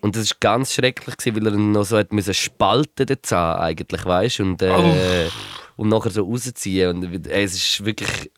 [0.00, 3.58] Und das war ganz schrecklich, gewesen, weil er noch so hat müssen spalten den Zahn
[3.60, 5.28] eigentlich, weißt und, äh,
[5.76, 6.96] und nachher so rausziehen.
[6.96, 8.30] Und äh, es ist wirklich,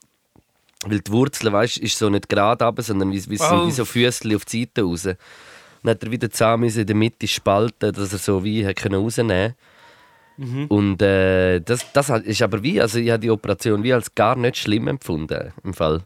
[0.87, 3.67] weil die Wurzel, weißt, ist so nicht gerade runter, sondern wie, wie, so, Oh.
[3.67, 5.03] wie so Füßchen auf die Seite raus.
[5.03, 9.01] Dann hat er wieder Zahn in der Mitte spalten, dass er so wie hat können
[9.03, 9.55] rausnehmen.
[10.69, 14.37] Und äh, das, das ist aber wie, also ich habe die Operation wie als gar
[14.37, 16.03] nicht schlimm empfunden im Fall.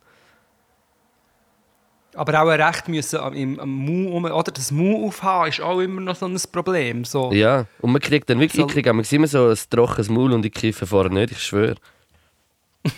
[2.17, 5.81] Aber auch recht müssen am, im, am Mund, um- oder das Mund aufhaben, ist auch
[5.81, 7.05] immer noch so ein Problem.
[7.05, 7.33] So.
[7.33, 10.53] Ja, und man kriegt dann wirklich, ich kriege immer so ein trockenes Maul und ich
[10.53, 11.75] kiffe vorher nicht, ich schwöre.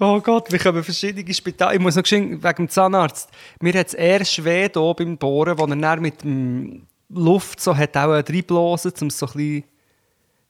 [0.00, 1.74] Oh Gott, wir kommen verschiedene Spital.
[1.74, 3.30] Ich muss noch wegen dem Zahnarzt.
[3.60, 7.76] Mir hat es erst weh hier beim Bohren, wo er dann mit dem Luft so
[7.76, 9.64] hat auch reinblasen, um so ein bisschen,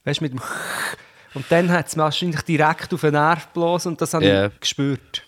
[0.05, 0.41] weißt du, mit dem
[1.35, 4.47] und dann hat es wahrscheinlich direkt auf den Nerv geblasen und das habe Ja.
[4.49, 5.23] ich gespürt.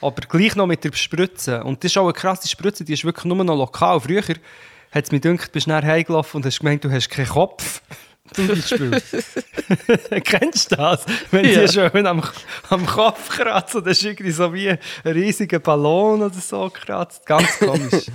[0.00, 1.62] Aber gleich noch mit der Spritze.
[1.64, 4.00] Und das ist auch eine krasse Spritze, die ist wirklich nur noch lokal.
[4.00, 7.28] Früher hat es mir gedacht, bist du nachher heimgelaufen und hast gemeint, du hast keinen
[7.28, 7.80] Kopf.
[8.32, 8.90] Zum Beispiel.
[10.24, 11.04] Kennst du das?
[11.30, 11.60] Wenn Ja.
[11.66, 12.22] die schön am,
[12.70, 17.26] am Kopf kratzen, dann ist irgendwie so wie ein riesiger Ballon oder so kratzt.
[17.26, 18.06] Ganz komisch.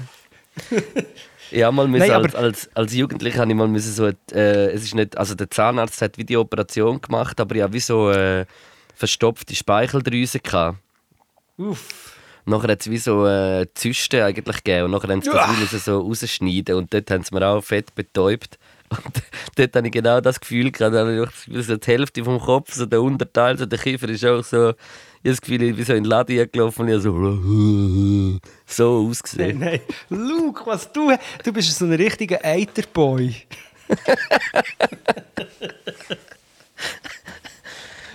[1.51, 4.83] Ja, mal müssen, Nein, als, als, als Jugendlicher habe ich mal müssen so, äh, es
[4.83, 8.11] ist nicht, also der Zahnarzt hat wie die Operation gemacht, aber ich habe wie so
[8.11, 8.45] äh,
[8.95, 10.77] verstopfte Speicheldrüse gehabt.
[11.59, 12.15] Uff.
[12.45, 15.79] Nachher hat es wie so äh, Zysten eigentlich gegeben und nachher haben sie das müssen
[15.79, 18.57] so rausschneiden und dort haben sie mir auch fett betäubt.
[18.89, 19.21] Und
[19.55, 21.29] dort habe ich genau das Gefühl Gefühl,
[21.61, 24.73] so die Hälfte vom Kopf, so der Unterteil, so der Kiefer ist auch so.
[25.21, 29.07] Ich habe das Gefühl, ich bin so in den Laden gelaufen und ich so, so
[29.07, 29.59] ausgesehen.
[29.59, 31.15] Nein, Luke, was du...
[31.43, 33.35] Du bist so ein richtiger Eiterboy.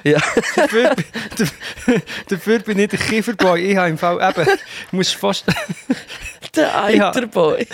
[0.05, 0.19] Ja.
[0.57, 0.95] dafür,
[2.29, 3.61] dafür- bin ich der Kieferboy.
[3.61, 4.47] Ich habe im Fall eben...
[4.90, 5.45] Du musst fast...
[6.55, 6.85] Der.
[6.85, 7.67] Eiterboy.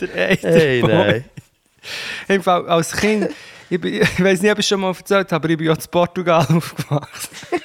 [0.00, 0.50] Der Eiterboy.
[0.52, 1.24] Hey, nein.
[2.28, 3.28] Im Fall als Kind...
[3.70, 5.66] Ich, bin, ich weiß nicht, ob ich es schon mal erzählt habe, aber ich bin
[5.66, 7.60] ja in Portugal aufgewachsen.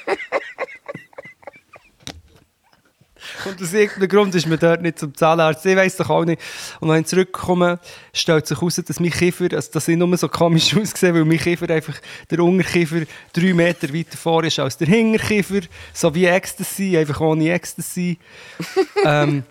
[3.46, 5.66] Und aus irgendeinem Grund ist mir dort nicht zum Zahnarzt.
[5.66, 6.42] Ich weiß doch auch nicht.
[6.80, 7.80] Und wenn ich zurückkomme,
[8.14, 11.40] stellt sich heraus, dass mein Kiefer, also dass ich nur so komisch aussehe, weil mein
[11.40, 11.96] Kiefer einfach,
[12.30, 13.02] der Unterkiefer
[13.34, 15.62] drei Meter weiter vor ist als der Hinterkiefer.
[15.94, 18.18] So wie Ecstasy, einfach ohne Ecstasy.
[19.06, 19.44] ähm,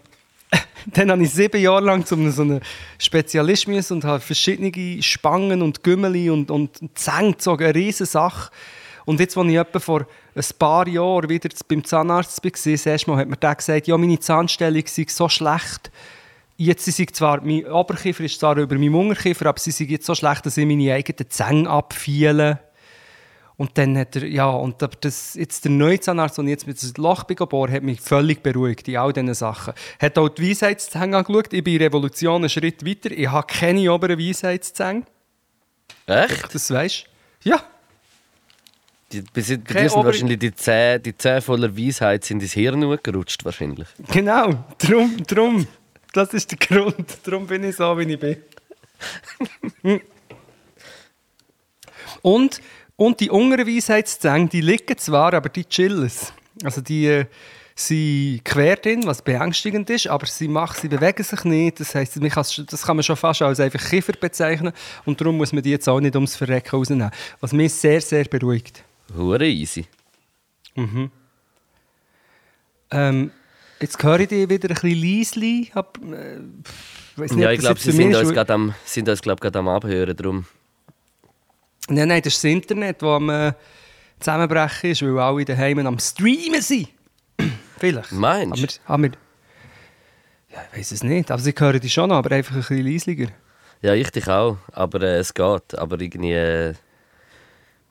[0.87, 2.61] dann habe ich sieben Jahre lang zu einem, so einem
[2.99, 8.51] Spezialist müssen und habe verschiedene Spangen und Gümmeli und, und Zähne gezogen, eine riesige Sache.
[9.05, 13.11] Und jetzt, als ich etwa vor ein paar Jahren wieder beim Zahnarzt war, das erste
[13.11, 15.91] Mal hat mir der gesagt, ja, meine Zahnstellung sei so schlecht.
[16.57, 20.15] Jetzt sie zwar, mein Oberkiefer ist zwar über meinem Unterkiefer, aber sie sind jetzt so
[20.15, 22.61] schlecht, dass ich meine eigenen Zähne abfiele.
[23.57, 27.03] Und dann hat er, ja, und das, jetzt der neue Zahnarzt, und jetzt mit dem
[27.03, 29.75] Loch geboren, hat mich völlig beruhigt in all diesen Sachen.
[30.01, 31.53] Hat auch die Weisheitszähne angeschaut.
[31.53, 33.11] Ich bin in Revolution einen Schritt weiter.
[33.11, 35.05] Ich habe keine oberen Weisheitszähne.
[36.07, 36.55] Echt?
[36.55, 37.07] Das weisst
[37.45, 37.51] du?
[37.51, 37.63] Ja.
[39.13, 43.45] Die, Keine dir sind wahrscheinlich die Zähne, die Zähne voller Weisheit sind ins Hirn gerutscht
[43.45, 43.89] wahrscheinlich.
[44.11, 44.65] Genau.
[44.79, 45.67] Drum, drum.
[46.13, 47.19] Das ist der Grund.
[47.25, 48.37] Darum bin ich so, wie ich bin.
[52.23, 52.61] und,
[52.97, 56.11] und die unteren Weisheitszähne, die liegen zwar, aber die chillen.
[56.63, 57.25] Also die äh,
[57.75, 61.81] sind quer drin, was beängstigend ist, aber sie, machen, sie bewegen sich nicht.
[61.81, 62.19] Das heisst,
[62.71, 64.73] das kann man schon fast als einfach Kiefer bezeichnen.
[65.05, 67.11] Und darum muss man die jetzt auch nicht ums Verrecken rausnehmen.
[67.41, 68.85] Was mich sehr, sehr beruhigt.
[69.17, 69.87] Hure easy.
[72.91, 73.31] Ähm,
[73.81, 75.71] jetzt höre ich dich wieder ein bisschen leisli.
[75.75, 76.41] Aber, äh,
[77.17, 80.17] nicht, Ja, ich glaube, sie sind uns gerade am, sind uns glaub, gerade am Abhören.
[80.17, 80.47] Drum.
[81.89, 83.53] Nein, nein, das ist das Internet, das am äh,
[84.21, 86.89] Zusammenbrechen ist, weil alle daheim am Streamen sind.
[87.79, 88.13] Vielleicht.
[88.13, 88.67] Meinst du?
[88.87, 89.17] Aber, aber,
[90.53, 91.31] ja, ich weiß es nicht.
[91.31, 93.29] Also, ich höre dich schon noch, aber einfach ein bisschen leisliger.
[93.81, 94.59] Ja, ich dich auch.
[94.73, 95.77] Aber äh, es geht.
[95.77, 96.33] Aber irgendwie.
[96.33, 96.75] Äh,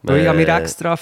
[0.04, 0.98] Weil ich habe mir äh, extra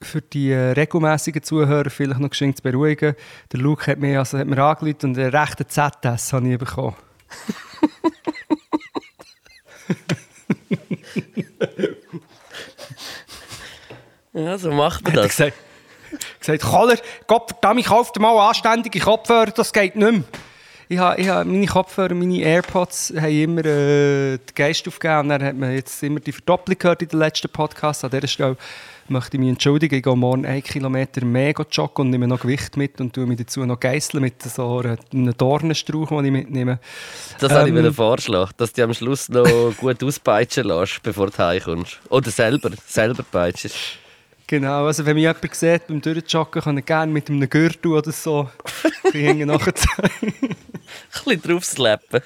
[0.00, 3.14] für die äh, regelmäßigen Zuhörer vielleicht noch geschenkt zu beruhigen.
[3.52, 6.96] Der Luke hat mir, also, hat mir angerufen und einen rechten ZS habe ich bekommen.
[14.34, 15.36] Ja, so macht man Hat er das.
[15.36, 15.56] gesagt,
[16.40, 20.22] gesagt Koller, Gott verdammt, ich kauf dir mal anständige Kopfhörer, das geht nicht mehr.
[20.88, 25.20] Ich habe, ich habe meine Kopfhörer, meine AirPods haben immer äh, den Geist aufgegeben.
[25.20, 28.04] Und dann hat man jetzt immer die Verdopplung gehört in den letzten Podcast.
[28.04, 28.56] An dieser Stelle
[29.08, 29.94] möchte ich mich entschuldigen.
[29.94, 33.38] Ich gehe morgen einen Kilometer mehr joggen und nehme noch Gewicht mit und tue mich
[33.38, 36.78] dazu noch geißeln mit so einem Dornenstrauch, den ich mitnehme.
[37.38, 41.28] Das wollte ich Ähm, mir vorschlagen, dass du am Schluss noch gut auspeitschen lässt, bevor
[41.28, 42.00] du heimkommst.
[42.10, 43.98] Oder selber, selber peitschst.
[44.52, 48.12] Genau, also wenn mich jemand sieht beim Durchjoggen, kann er gerne mit einem Gürtel oder
[48.12, 48.50] so
[49.10, 50.04] hinten nachziehen.
[50.20, 50.56] Ein
[51.24, 52.20] bisschen draufslappen.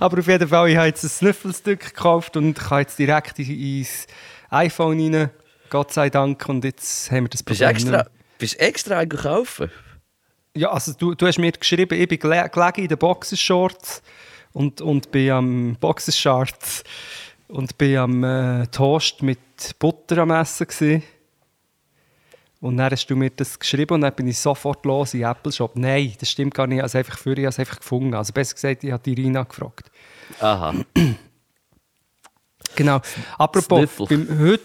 [0.00, 3.80] Aber auf jeden Fall, ich habe jetzt ein Snüffelstück gekauft und kann jetzt direkt in-
[3.80, 4.06] ins
[4.48, 5.28] iPhone rein.
[5.68, 6.48] Gott sei Dank.
[6.48, 8.06] Und jetzt haben wir das Bist du Problem extra,
[8.38, 9.70] bist extra kaufen?
[10.56, 14.00] Ja, also du, du hast mir geschrieben, ich bin gele- gelegen in den Boxershorts
[14.54, 16.82] und, und bin am Boxershorts
[17.54, 19.38] und bin am äh, Toast mit
[19.78, 21.04] Butter am Essen gewesen.
[22.60, 25.30] Und dann hast du mir das geschrieben und dann bin ich sofort los in den
[25.30, 25.70] Apple Shop.
[25.76, 26.82] Nein, das stimmt gar nicht.
[26.82, 28.14] Also einfach für, ich habe es einfach gefunden.
[28.14, 29.88] Also besser gesagt, ich habe die Irina gefragt.
[30.40, 30.74] Aha.
[32.74, 33.00] Genau.
[33.38, 34.64] Apropos, beim heute,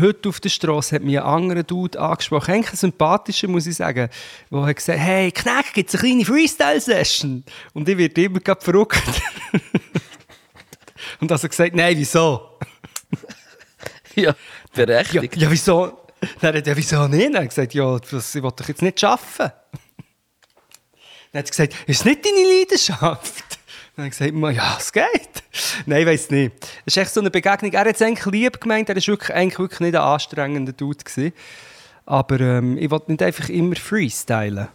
[0.00, 3.74] heute auf der Straße hat mich ein anderer Dude angesprochen, eigentlich ein sympathischer, muss ich
[3.74, 4.08] sagen,
[4.52, 7.42] der hat gesagt, hey, Knack, gibt es eine kleine Freestyle-Session?
[7.74, 9.02] Und ich werde immer verrückt.
[11.20, 12.58] Und also gesagt, nein, wieso?
[14.14, 14.34] ja, Ja,
[14.72, 15.36] berechtigt.
[15.36, 15.98] ja wieso?
[16.40, 17.26] Dann hat er, ja, wieso nicht?
[17.26, 19.52] Dann hat er gesagt, ja, das, ich will doch jetzt nicht arbeiten.
[21.32, 23.44] Dann hat er gesagt, ist nicht deine Leidenschaft?
[23.96, 25.84] Dann habe ich gesagt, ja, es geht.
[25.86, 26.52] Nein, ich weiß nicht.
[26.84, 27.72] Es ist echt so eine Begegnung.
[27.72, 31.02] Er hat es eigentlich lieb gemeint, er war wirklich, eigentlich wirklich nicht ein anstrengender Dude.
[31.02, 31.32] Gewesen.
[32.04, 34.68] Aber ähm, ich wollte nicht einfach immer freestylen.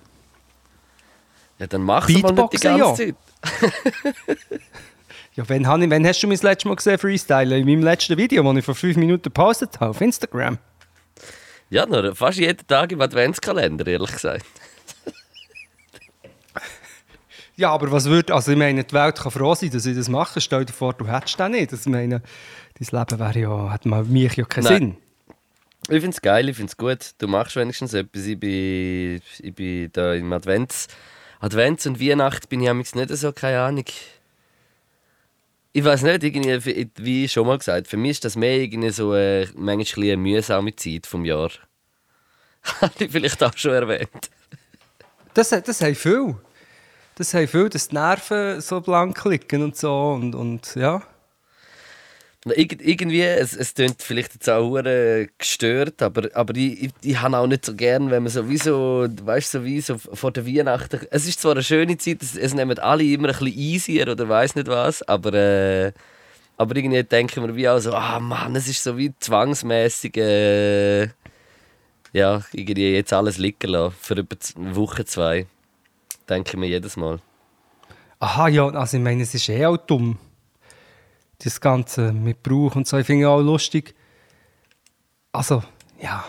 [1.60, 3.14] Ja, dann mach es mal nicht die ganze ja.
[3.14, 3.16] Zeit.
[5.36, 7.62] Ja, wann, habe ich, wann hast du mich das letzte Mal gesehen freestylen?
[7.62, 10.58] In meinem letzten Video, das ich vor fünf Minuten gepostet habe auf Instagram.
[11.70, 14.46] Ja, nur fast jeden Tag im Adventskalender, ehrlich gesagt.
[17.56, 20.10] Ja, aber was würde, also ich meine, die Welt kann froh sein, dass ich das
[20.10, 20.42] mache.
[20.42, 21.72] Stell dir vor, du hättest das nicht.
[21.72, 22.22] Ich meine,
[22.80, 24.78] dein Leben wäre ja, hat mal mich ja keinen Nein.
[24.78, 24.98] Sinn.
[25.84, 27.12] Ich finde es geil, ich finde es gut.
[27.20, 28.26] Du machst wenigstens etwas.
[28.26, 30.88] Ich bin, ich bin da im Advents,
[31.40, 33.86] Advents und Weihnacht bin ich nicht so, keine Ahnung.
[35.74, 39.14] Ich weiß nicht, irgendwie, wie schon mal gesagt, für mich ist das mehr irgendwie so
[39.14, 41.52] äh, manchmal eine mühsame Zeit vom Jahr.
[42.82, 44.30] Habe ich vielleicht auch schon erwähnt.
[45.34, 46.36] Das, das haben viel.
[47.16, 50.12] Das haben viel, dass die Nerven so blank liegen und so.
[50.12, 51.02] Und, und ja.
[52.46, 57.22] Irg irgendwie, es, es klingt vielleicht jetzt auch hure gestört, aber, aber ich, ich, ich
[57.22, 61.02] habe auch nicht so gern, wenn man sowieso, weißt du, sowieso vor der Weihnachten.
[61.12, 64.28] Es ist zwar eine schöne Zeit, es, es nehmen alle immer ein bisschen easier oder
[64.28, 65.92] weiß nicht was, aber, äh,
[66.58, 71.10] aber irgendwie denken wir wie auch so, ah Mann, es ist so wie zwangsmäßig, äh,
[72.14, 75.46] ja, irgendwie jetzt alles liegen lassen für über eine Woche, zwei.
[76.28, 77.20] Denke ich mir jedes Mal.
[78.20, 80.18] Aha, ja, also ich meine, es ist eh auch dumm.
[81.44, 83.96] Das Ganze mit Brauch und so, ich finde auch lustig.
[85.32, 85.64] Also,
[86.02, 86.24] ja.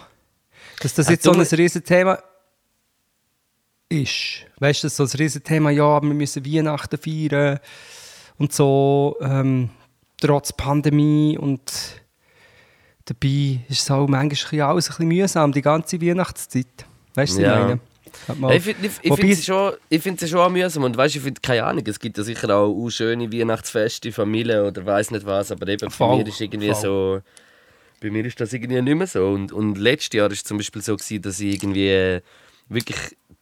[0.80, 2.18] Dass das Ja, jetzt so ein Riesenthema
[3.88, 4.46] ist.
[4.58, 7.58] Weißt du, so ein Riesenthema, ja, wir müssen Weihnachten feiern
[8.38, 9.70] und so, ähm,
[10.20, 11.60] trotz Pandemie und
[13.04, 16.86] dabei ist es auch manchmal alles ein bisschen mühsam, die ganze Weihnachtszeit.
[17.14, 17.58] Weißt du, was Ja.
[17.60, 17.80] ich meine?
[18.38, 18.86] Man- Ich finde
[19.32, 20.84] es- schon, ich schon mühsam.
[20.84, 24.84] Und weißt, ich finde keine Ahnung, es gibt ja sicher auch, schöne Weihnachtsfeste, Familie oder
[24.84, 26.82] weiß nicht was, aber eben Voll, bei mir ist irgendwie voll.
[26.82, 27.20] so.
[28.00, 29.26] Bei mir ist das irgendwie nicht mehr so.
[29.28, 32.20] Und, und letztes Jahr war es zum Beispiel so, gewesen, dass ich irgendwie
[32.68, 32.98] wirklich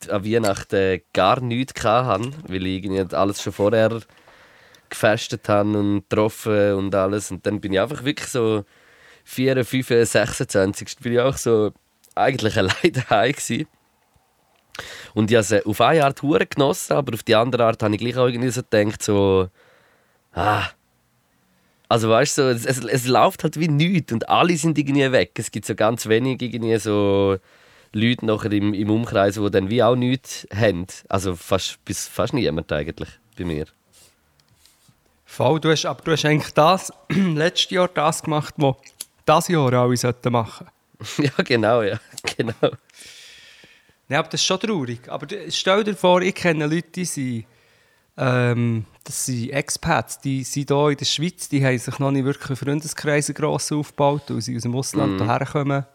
[0.09, 4.00] an Weihnachten gar nichts hatte, weil ich irgendwie alles schon vorher
[4.88, 7.30] gefestet habe und getroffen und alles.
[7.30, 8.64] Und dann bin ich einfach wirklich so
[9.24, 10.98] 4, 5, 26.
[11.00, 11.72] bin ich auch so
[12.14, 13.66] eigentlich allein daheim gewesen.
[15.14, 17.94] Und ich habe es auf eine Art hure genossen, aber auf die andere Art habe
[17.94, 19.48] ich gleich auch irgendwie so gedacht, so,
[20.32, 20.64] ah.
[21.88, 25.10] Also weißt du, so, es, es, es läuft halt wie nichts und alle sind irgendwie
[25.10, 25.32] weg.
[25.34, 27.38] Es gibt so ganz wenig irgendwie so
[27.92, 30.86] Leute nachher im, im Umkreis, die dann wie auch nichts haben.
[31.08, 33.66] Also fast, bis fast niemand eigentlich bei mir.
[35.24, 38.76] Voll, du hast, aber du hast eigentlich das, letztes Jahr das gemacht, was
[39.24, 40.66] das Jahr alle sollten machen.
[41.18, 41.98] ja, genau, ja.
[42.36, 42.76] Genau.
[44.10, 45.08] Ja, aber das ist schon traurig.
[45.08, 47.44] Aber stell dir vor, ich kenne Leute, die sind,
[48.16, 52.24] ähm, das sind Expats, die sind hier in der Schweiz, die haben sich noch nicht
[52.24, 55.86] wirklich Freundeskreise gross aufgebaut, weil sie aus dem Ausland hierher kommen.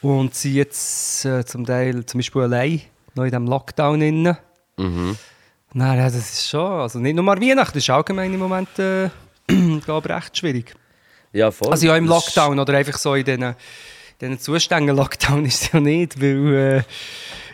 [0.00, 2.80] Und sind jetzt äh, zum Teil zum Beispiel allein,
[3.14, 4.38] noch in diesem Lockdown innen.
[4.78, 5.18] Mhm.
[5.74, 8.78] Nein, ja, das ist schon, also nicht nur an Weihnachten, das ist allgemein im Moment,
[8.78, 9.10] äh,
[9.84, 10.74] glaube recht schwierig.
[11.34, 11.70] Ja, voll.
[11.70, 13.54] Also ja, im Lockdown oder einfach so in diesen,
[14.20, 14.96] diesen Zuständen.
[14.96, 16.82] Lockdown ist es ja nicht, weil äh,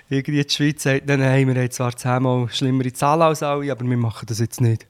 [0.08, 3.84] irgendwie die Schweiz sagt, nein, nein, wir haben zwar zehnmal schlimmere Zahlen als alle, aber
[3.84, 4.86] wir machen das jetzt nicht.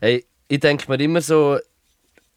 [0.00, 1.58] Hey, ich denke mir immer so,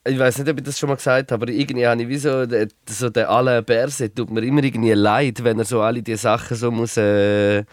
[0.03, 2.17] ich weiß nicht, ob ich das schon mal gesagt habe, aber irgendwie habe ich wie
[2.17, 2.45] so,
[2.89, 6.57] so der Alain Berset tut mir immer irgendwie leid, wenn er so alle diese Sachen
[6.57, 7.63] so muss äh,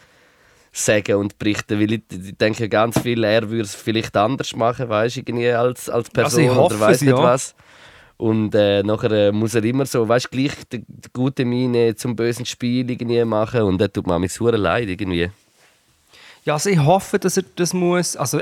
[0.73, 4.89] sagen und berichten, weil ich, ich denke ganz viel, er würde es vielleicht anders machen,
[4.89, 7.23] weißt irgendwie als, als Person Also ich hoffe oder weiß nicht ja.
[7.23, 7.55] was.
[8.19, 11.95] Und äh, nachher äh, muss er immer so, weißt du, gleich die, die gute Miene
[11.95, 15.31] zum bösen Spiel irgendwie machen und das tut mir mich super leid irgendwie.
[16.45, 18.17] Ja, also ich hoffe, dass er das muss.
[18.17, 18.41] Also,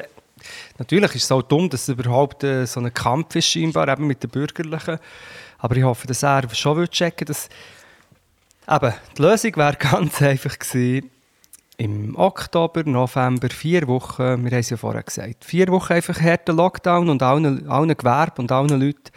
[0.78, 4.06] natürlich ist es auch dumm, dass es überhaupt äh, so ein Kampf ist, scheinbar, eben
[4.06, 4.98] mit den Bürgerlichen.
[5.58, 7.50] Aber ich hoffe, dass er schon will checken dass.
[8.68, 11.10] Eben, die Lösung wäre ganz einfach gewesen,
[11.76, 16.54] im Oktober, November, vier Wochen, wir haben es ja vorher gesagt, vier Wochen einfach harter
[16.54, 19.10] Lockdown und allen, allen Gewerben und allen Leuten,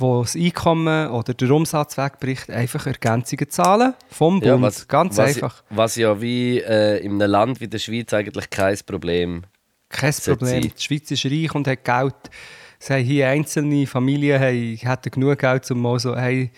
[0.00, 4.88] wo das Einkommen oder der Umsatz wegbricht, einfach Ergänzungen zahlen vom Bund.
[4.88, 5.62] ganz was, einfach.
[5.70, 9.42] Was ja wie äh, in einem Land wie der Schweiz eigentlich kein Problem
[9.88, 10.48] Kein Problem.
[10.48, 10.62] sein.
[10.62, 12.14] Die Schweiz ist reich und hat Geld.
[12.78, 16.50] Es haben hier einzelne Familien haben, hätten genug Geld, um mal so, hey,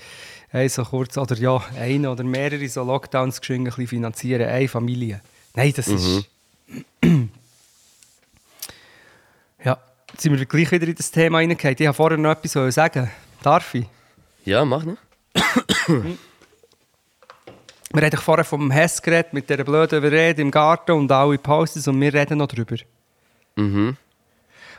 [0.51, 4.49] hey, so kurz, oder ja, eine oder mehrere so Lockdowns geschwind ein bisschen finanzieren.
[4.49, 5.21] Eine Familie.
[5.55, 6.29] Nein, das ist...
[9.65, 9.79] ja,
[10.11, 11.77] jetzt sind wir gleich wieder in das Thema reingekommen.
[11.79, 13.11] Ich habe vorher noch etwas sagen.
[13.43, 13.87] Darf ich?
[14.45, 14.97] Ja, mach noch.
[17.95, 21.83] Wir haben vorher vom Hess geredet, mit dieser blöden Rede im Garten und alle Pausen
[21.93, 22.77] und wir reden noch drüber.
[23.57, 23.97] Mhm.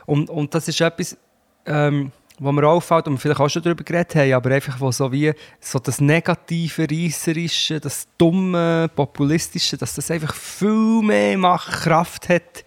[0.06, 1.16] Und, und das ist etwas,
[1.64, 4.90] ähm, wo mir auffällt, und wir vielleicht auch schon darüber geredet haben, aber einfach wo
[4.90, 12.28] so wie so das negative, reisserische, das dumme, populistische, dass das einfach viel mehr Machtkraft
[12.28, 12.64] hat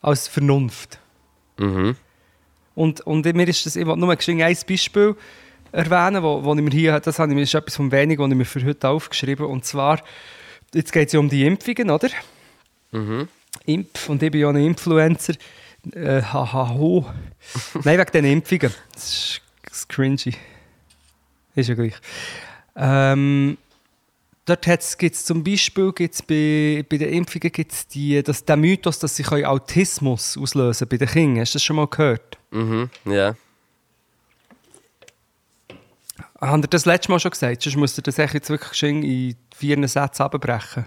[0.00, 1.00] als Vernunft.
[1.58, 1.96] Mhm.
[2.76, 5.16] Und, und mir ist das, ich will nur ein Beispiel
[5.72, 8.36] erwähnen, wo, wo ich mir hier, das habe ich ist etwas von wenig, was ich
[8.36, 10.00] mir für heute aufgeschrieben Und zwar,
[10.74, 12.10] jetzt geht es ja um die Impfungen, oder?
[12.92, 13.28] Mhm.
[13.64, 15.34] Impf und ich bin ja ein Influencer.
[15.94, 17.06] Äh, haha, ho.
[17.82, 18.72] Nein, wegen den Impfungen.
[18.92, 20.34] Das ist, das ist cringy.
[21.54, 21.94] Ist ja gleich.
[22.76, 23.56] Ähm,
[24.46, 28.98] dort gibt es zum Beispiel gibt's bei, bei den Impfungen gibt's die, das, den Mythos,
[28.98, 31.40] dass sie Autismus auslösen bei den Kindern.
[31.42, 32.38] Hast du das schon mal gehört?
[32.50, 33.34] Mhm, ja.
[36.40, 37.62] Haben ihr das letzte Mal schon gesagt?
[37.62, 40.86] Sonst müsst ihr das jetzt wirklich in vier Sätzen abbrechen.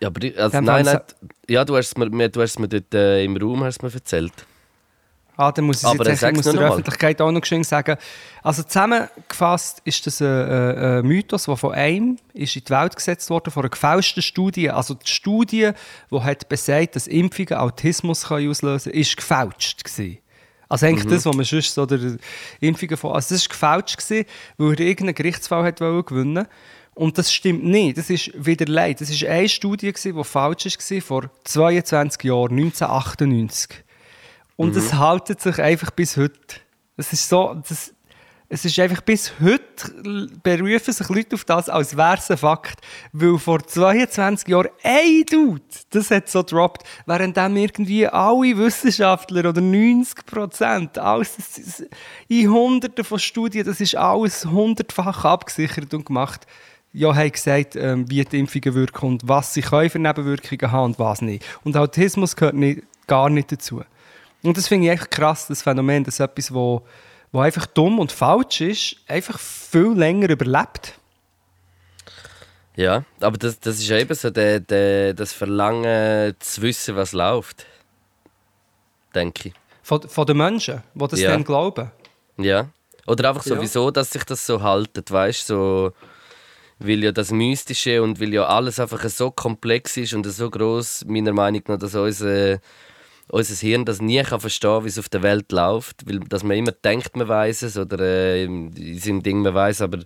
[0.00, 1.00] Ja, aber also, nein, nein,
[1.48, 3.92] ja, du hast es mir, du hast es mir dort äh, im Raum hast mir
[3.92, 4.32] erzählt.
[5.36, 6.60] Ah, dann muss ich Aber jetzt echt, muss der.
[6.60, 7.96] Öffentlichkeit auch noch geschehen sagen.
[8.42, 12.96] Also zusammengefasst ist das ein, ein, ein Mythos, der von einem ist in die Welt
[12.96, 14.70] gesetzt wurde, von einer gefälschten Studie.
[14.70, 15.72] Also die Studie,
[16.10, 20.18] die hat besagt, dass Impfungen Autismus auslösen können, ist gefälscht gewesen.
[20.68, 22.16] Also eigentlich das, was man sonst so der
[22.60, 23.12] Impfungen von...
[23.12, 24.26] Also das war gefälscht, gewesen,
[24.56, 26.46] weil er irgendeinen Gerichtsfall hat gewinnen
[26.94, 27.98] Und das stimmt nicht.
[27.98, 29.00] Das ist wieder leid.
[29.00, 33.85] Das war eine Studie, gewesen, die falsch war, vor 22 Jahren, 1998.
[34.56, 36.38] Und es haltet sich einfach bis heute.
[36.96, 37.92] Es ist so, das,
[38.48, 42.80] es ist einfach bis heute berufen sich Leute auf das, als wäre es ein Fakt.
[43.12, 49.50] Weil vor 22 Jahren ein Dude das hat so gedroppt, während dann irgendwie alle Wissenschaftler
[49.50, 51.86] oder 90 Prozent, alles das ist-
[52.28, 56.46] in Hunderten von Studien, das ist alles hundertfach abgesichert und gemacht.
[56.92, 60.84] Ja, haben gesagt, ähm, wie die Impfungen wirken und was sie können für Nebenwirkungen haben
[60.92, 61.44] und was nicht.
[61.62, 63.82] Und Autismus gehört nicht, gar nicht dazu.
[64.46, 66.82] Und das finde ich echt krass, das Phänomen, dass etwas, wo,
[67.32, 70.98] wo einfach dumm und falsch ist, einfach viel länger überlebt.
[72.76, 77.66] Ja, aber das, das ist eben so der, der, das Verlangen zu wissen, was läuft.
[79.14, 79.54] Denke ich.
[79.82, 81.30] Von, von den Menschen, die das Ja.
[81.30, 81.90] dann glauben.
[82.36, 82.68] Ja.
[83.06, 83.56] Oder einfach Ja.
[83.56, 85.54] sowieso, dass sich das so haltet, weißt du?
[85.54, 85.92] So,
[86.78, 91.06] weil ja das Mystische und weil ja alles einfach so komplex ist und so groß
[91.06, 92.58] meiner Meinung nach, dass unser,
[93.28, 96.08] unser Hirn das nie kann verstehen wie es auf der Welt läuft.
[96.08, 99.82] Weil dass man immer denkt, man weiß es oder äh, in seinem Ding man weiß,
[99.82, 99.98] aber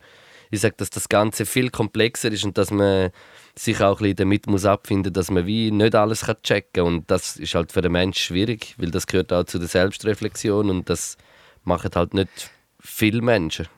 [0.50, 3.10] ich sage, dass das Ganze viel komplexer ist und dass man
[3.54, 7.10] sich auch ein bisschen damit muss abfinden, dass man wie nicht alles kann checken und
[7.10, 10.90] das ist halt für den Menschen schwierig, weil das gehört auch zu der Selbstreflexion und
[10.90, 11.16] das
[11.62, 12.50] machen halt nicht
[12.80, 13.68] viele Menschen.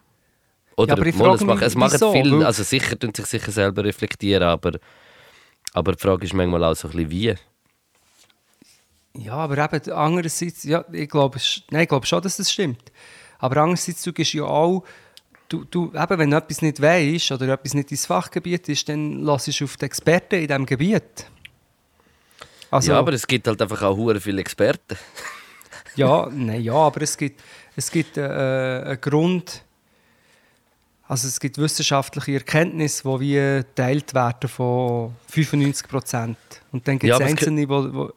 [0.76, 2.12] Oder aber ich mal, es machen, mich, es machen wieso?
[2.12, 4.72] viele, also sicher tun sich sicher selber reflektieren, aber,
[5.74, 7.34] aber die Frage ist manchmal auch so ein bisschen wie.
[9.18, 12.90] Ja, aber eben andererseits, ja, ich glaube, es- nein, ich glaube schon, dass das stimmt.
[13.38, 14.84] Aber andererseits, du gehst ja auch,
[15.48, 19.20] du, du, eben, wenn du etwas nicht weißt oder etwas nicht dein Fachgebiet ist, dann
[19.22, 21.26] lass du auf die Experten in diesem Gebiet.
[22.70, 24.96] Also, ja, aber es gibt halt einfach auch hure viele Experten.
[25.94, 27.42] Ja, nein, ja, aber es gibt,
[27.76, 29.62] es gibt äh, einen Grund,
[31.06, 36.38] also es gibt wissenschaftliche Erkenntnisse, die wie geteilt werden von 95 Prozent.
[36.72, 38.10] Und dann gibt Ja, es es Einzelne, wo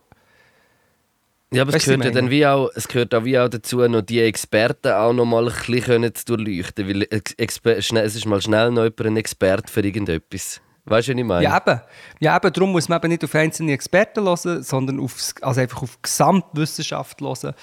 [1.55, 3.47] Ja, aber es Weißt du, gehört ja dann wie auch, es gehört auch wie auch
[3.47, 7.91] dazu, noch die Experten auch noch mal ein bisschen zu durchleuchten, weil Ex Exper es
[7.91, 10.59] ist mal schnell noch jemand ein Experte für irgendetwas.
[10.83, 11.43] Weißt du, was ich meine?
[11.43, 11.81] Ja, eben.
[12.19, 12.51] Ja, eben.
[12.51, 16.01] Darum muss man eben nicht auf einzelne Experten hören, sondern aufs, also einfach auf die
[16.01, 17.53] Gesamtwissenschaft hören.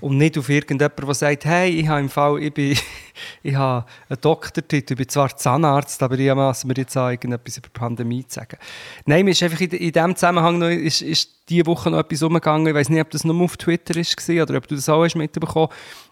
[0.00, 2.76] Und nicht auf irgendjemanden, der sagt, hey, ich habe im Fall, ich, bin,
[3.42, 7.58] ich habe einen Doktortitel, ich bin zwar Zahnarzt, aber ich masse mir jetzt an, irgendetwas
[7.58, 8.56] über die Pandemie zu sagen.
[9.04, 12.22] Nein, mir ist einfach in, in diesem Zusammenhang noch, ist, ist diese Woche noch etwas
[12.22, 15.02] umgegangen, ich weiß nicht, ob das nur auf Twitter war oder ob du das auch
[15.02, 15.68] hast mitbekommen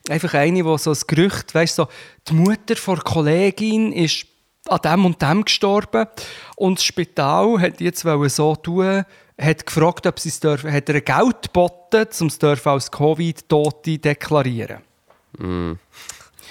[0.09, 1.89] Einfach eine, die so ein Gerücht, weißt du, so,
[2.29, 4.27] die Mutter von der Kollegin ist
[4.69, 6.07] an dem und dem gestorben.
[6.57, 9.05] Und das Spital hat jetzt so tun,
[9.39, 13.99] hat gefragt, ob sie es dürfen, hat er Geld geboten, um es dürfen als Covid-Tote
[13.99, 14.79] deklarieren.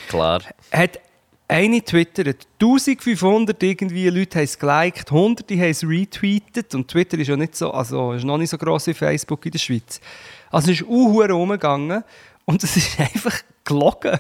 [0.08, 0.42] Klar.
[0.72, 1.00] Hat
[1.48, 7.28] eine twittert, 1500 irgendwie Leute haben es geliked, hunderte haben es retweetet und Twitter ist
[7.28, 10.02] ja nicht so, also ist noch nicht so gross wie Facebook in der Schweiz.
[10.50, 12.04] Also es ist auch umgegangen
[12.46, 14.20] und es ist einfach gelogen.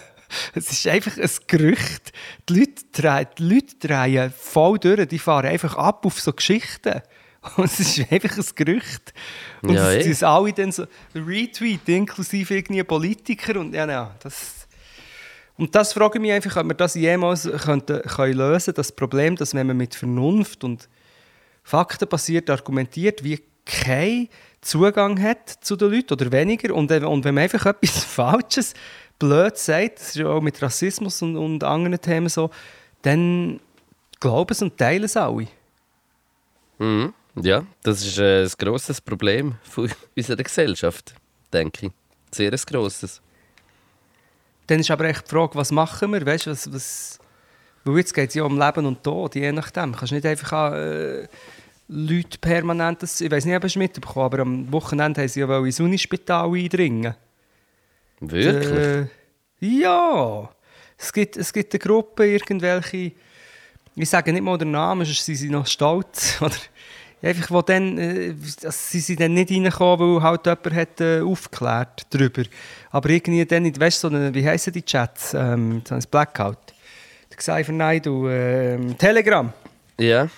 [0.53, 2.11] Es ist einfach ein Gerücht.
[2.49, 7.01] Die Leute, drehen, die Leute drehen voll durch, die fahren einfach ab auf so Geschichten.
[7.57, 9.13] Und es ist einfach ein Gerücht.
[9.61, 10.13] Und Ja, es eh.
[10.13, 14.67] tun alle dann so retweet, inklusive irgendwie Politiker und ja, ja, das...
[15.57, 19.37] Und das frage ich mich einfach, ob wir das jemals könnten, können lösen das Problem,
[19.37, 20.89] dass wenn man mit Vernunft und
[21.63, 24.27] faktenbasiert argumentiert, wie kein
[24.59, 28.73] Zugang hat zu den Leuten oder weniger und, äh, und wenn man einfach etwas Falsches,
[29.17, 32.49] blöd sagt, das ist ja auch mit Rassismus und, und anderen Themen so,
[33.01, 33.59] dann
[34.19, 35.47] glauben es und teilen es alle.
[36.79, 37.13] Mhm.
[37.41, 41.13] Ja, das ist äh, ein grosses Problem von unserer Gesellschaft,
[41.51, 41.91] denke ich.
[42.31, 43.21] Sehr ein grosses.
[44.67, 46.25] Dann ist aber echt die Frage, was machen wir?
[46.25, 47.19] Weißt, was, was,
[47.83, 49.91] weil jetzt geht es ja um Leben und Tod, je nachdem.
[49.91, 51.27] Du kannst nicht einfach äh,
[51.87, 55.41] Leute permanent, das, ich weiß nicht, ob du es mitbekommen aber am Wochenende haben sie
[55.41, 57.15] ja ins Unispital eindringen.
[58.21, 58.71] Wirklich?
[58.71, 59.07] Äh,
[59.59, 60.49] ja.
[60.97, 63.11] Es gibt, es gibt eine Gruppe, irgendwelche,
[63.95, 66.37] ich sage nicht mal den Namen, sonst sind sie noch stolz.
[66.41, 66.55] Oder
[67.25, 72.05] einfach, wo dann, äh, sie sind dann nicht reingekommen, weil halt jemand hat, äh, aufgeklärt
[72.09, 72.43] darüber.
[72.91, 75.33] Aber irgendwie dann, weißt du, so wie heissen die Chats?
[75.33, 76.57] Ähm, so Blackout.
[77.29, 79.51] Der Xaver Naidu, äh, Telegram.
[79.99, 80.29] Ja.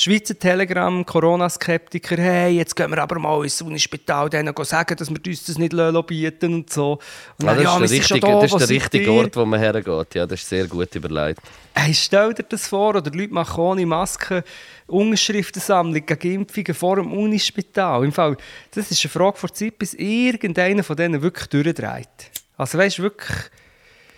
[0.00, 5.18] Schweizer Telegram, Corona-Skeptiker, hey, jetzt gehen wir aber mal ins Unispital denen sagen, dass wir
[5.26, 5.74] uns das nicht
[6.06, 6.98] bieten und so.
[7.38, 9.12] Und Ah, dann, das, wir ist richtige, da, das ist der richtige ihr?
[9.12, 10.14] Ort, wo man hergeht.
[10.14, 11.40] Ja, das ist sehr gut überlegt.
[11.74, 14.42] Hey, stell dir das vor, oder Leute machen ohne Maske
[14.86, 18.02] Unterschriftensammlung gegen Impfungen vor dem Unispital.
[18.02, 18.38] Im Fall,
[18.70, 22.08] das ist eine Frage vor Zeit, bis irgendeiner von denen wirklich durchdreht.
[22.56, 23.38] Also weißt du, wirklich...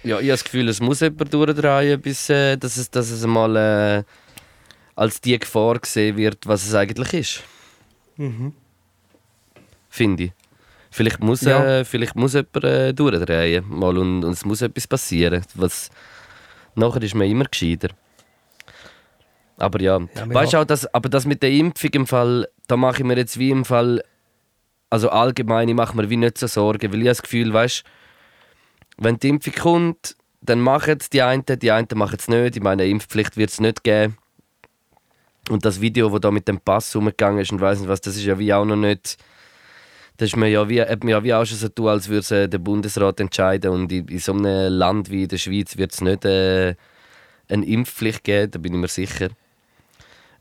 [0.04, 3.26] Ja, ich habe das Gefühl, es muss jemand durchdrehen, bis äh, dass, es, dass es
[3.26, 4.02] mal äh,
[4.94, 7.42] als die Gefahr gesehen wird, was es eigentlich ist.
[9.88, 10.32] Finde ich.
[10.90, 11.64] Vielleicht muss, Ja.
[11.80, 15.42] äh, vielleicht muss jemand äh, durchdrehen mal und, und es muss etwas passieren.
[15.54, 15.88] Was,
[16.74, 17.88] nachher ist man immer gescheiter.
[19.56, 22.98] Aber ja, Ja, weißt auch, das, aber das mit der Impfung im Fall, da mache
[22.98, 24.02] ich mir jetzt wie im Fall,
[24.90, 27.84] also allgemein, ich mache mir wie nicht so Sorgen, weil ich habe das Gefühl, weißt
[28.98, 32.56] wenn die Impfung kommt, dann machen es die einen, die einen machen es nicht.
[32.56, 34.18] Ich meine, eine Impfpflicht wird es nicht geben.
[35.50, 38.16] Und das Video, das da mit dem Pass umgegangen ist und weiss nicht was, das
[38.16, 39.16] ist ja wie auch noch nicht.
[40.16, 42.48] Das ist mir ja wie, hat mir ja wie auch schon so tun, als würde
[42.48, 43.70] der Bundesrat entscheiden.
[43.72, 46.76] Und in, in so einem Land wie der Schweiz wird es nicht äh,
[47.48, 49.30] eine Impfpflicht geben, da bin ich mir sicher.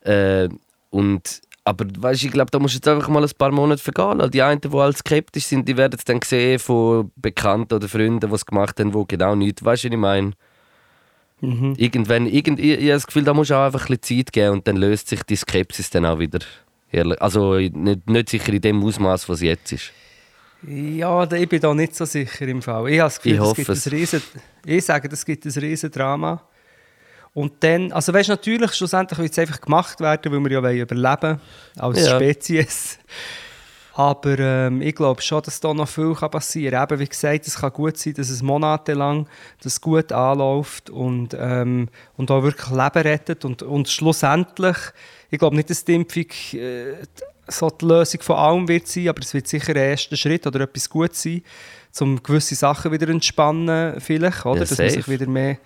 [0.02, 0.50] Äh,
[0.92, 4.30] und, aber weißt, ich glaube, da muss jetzt einfach mal ein paar Monate vergehen.
[4.30, 8.30] Die einen, die halt skeptisch sind, die werden es dann sehen von Bekannten oder Freunden,
[8.30, 9.64] die es gemacht haben, die genau nichts.
[9.64, 10.34] Weißt du, was ich meine?
[11.42, 14.52] Irgendwann, irgend, ich, ich habe das Gefühl, da muss auch einfach ein bisschen Zeit geben
[14.54, 16.40] und dann löst sich die Skepsis dann auch wieder.
[17.20, 19.92] Also nicht, nicht sicher in dem Ausmaß, was jetzt ist.
[20.68, 22.88] Ja, da- ich bin da nicht so sicher im Fall.
[22.90, 23.88] Ich habe das Gefühl, Ich es hoffe gibt es.
[23.88, 24.22] ein riesen,
[24.66, 26.44] ich sage, es gibt ein riesen Drama.
[27.34, 30.62] Und dann, also weißt du, natürlich, schlussendlich wird es einfach gemacht werden, weil wir ja
[30.62, 31.40] wollen überleben
[31.78, 32.16] als Ja.
[32.18, 33.00] Spezies.
[33.94, 36.84] Aber ähm, ich glaube schon, dass da noch viel kann passieren kann.
[36.84, 39.28] Eben, wie gesagt, es kann gut sein, dass es monatelang
[39.62, 43.44] das gut anläuft und, ähm, und auch wirklich Leben rettet.
[43.44, 44.78] Und, und schlussendlich,
[45.30, 46.94] ich glaube nicht, dass die Impfung äh,
[47.48, 50.62] so die Lösung von allem wird sein, aber es wird sicher ein erster Schritt oder
[50.62, 51.42] etwas gut sein,
[52.00, 54.60] um gewisse Sachen wieder entspannen vielleicht, oder?
[54.60, 55.58] Ja, dass man sich wieder mehr...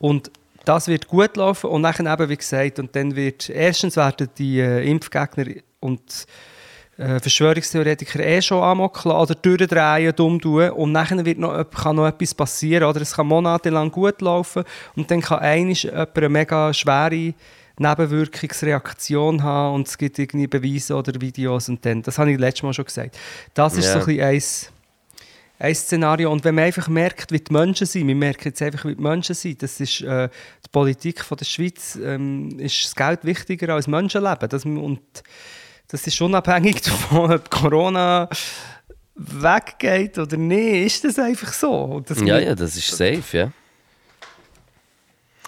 [0.00, 0.32] Und
[0.64, 4.58] das wird gut laufen und dann eben, wie gesagt, und dann wird, erstens werden die
[4.58, 5.46] äh, Impfgegner
[5.80, 6.26] und
[6.98, 12.06] äh, Verschwörungstheoretiker eh schon lassen oder durchdrehen, dumm tun und dann wird noch, kann noch
[12.06, 13.00] etwas passieren, oder?
[13.00, 14.64] Es kann monatelang gut laufen
[14.96, 17.34] und dann kann einmal jemand eine mega schwere
[17.78, 22.62] Nebenwirkungsreaktion haben und es gibt irgendwie Beweise oder Videos und dann, das habe ich letztes
[22.62, 23.18] Mal schon gesagt.
[23.54, 23.92] Das ist Ja.
[23.94, 24.72] so ein bisschen eins,
[25.58, 26.30] ein Szenario.
[26.30, 29.02] Und wenn man einfach merkt, wie die Menschen sind, wir merken jetzt einfach, wie die
[29.02, 30.28] Menschen sind, das ist äh,
[30.64, 34.48] die Politik von der Schweiz, ähm, ist das Geld wichtiger als Menschenleben.
[34.48, 35.00] Das, und
[35.92, 38.28] das ist unabhängig davon, ob Corona
[39.14, 42.02] weggeht oder nicht, ist das einfach so.
[42.06, 43.52] Das Ja, ja, das ist safe, ja.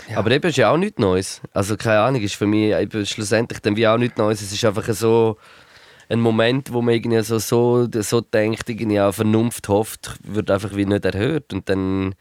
[0.08, 0.18] Ja.
[0.18, 1.40] Aber eben ist ja auch nichts Neues.
[1.52, 4.42] Also keine Ahnung, ist für mich eben schlussendlich dann wie auch nichts Neues.
[4.42, 5.38] Es ist einfach so
[6.10, 10.76] ein Moment, wo man irgendwie so, so, so denkt, irgendwie auch Vernunft hofft, wird einfach
[10.76, 11.54] wie nicht erhört.
[11.54, 12.14] Und dann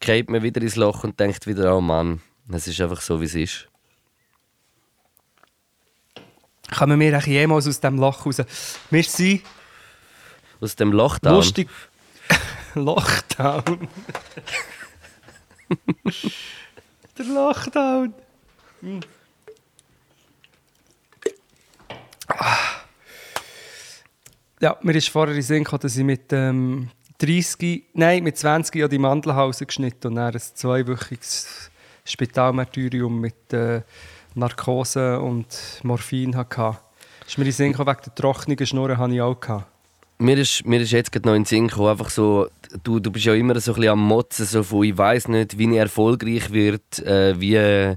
[0.00, 3.26] geht man wieder ins Loch und denkt wieder, oh Mann, es ist einfach so, wie
[3.26, 3.68] es ist.
[6.76, 8.42] Kommen wir eigentlich jemals aus dem Loch raus?
[8.90, 9.42] Wir sind
[10.60, 11.34] Aus dem Lochdown.
[11.34, 11.68] lustig.
[12.74, 13.88] Lockdown.
[17.18, 18.14] Der Lockdown.
[18.80, 19.00] Hm.
[22.28, 22.56] Ah.
[24.60, 28.74] Ja, mir ist vorher in Sinn gekommen, dass ich mit ähm, 30, nein, mit 20
[28.76, 31.70] Jahren die Mandelhausen geschnitten und dann ein zweiwöchiges
[32.04, 33.82] Spitalmartyrium mit äh,
[34.34, 35.46] Narkose und
[35.82, 36.78] Morphin hatte.
[37.26, 39.38] Ist mir in den Sinn gekommen, wegen der trockenen Schnurren hatte ich auch.
[39.40, 39.66] Gehabt.
[40.18, 42.46] Mir ist, mir ist jetzt gerade noch in den Sinn gekommen, einfach so,
[42.84, 45.58] du, du bist ja immer so ein bisschen am Motzen, so von, ich weiß nicht,
[45.58, 47.96] wie ich erfolgreich wird, äh, wie,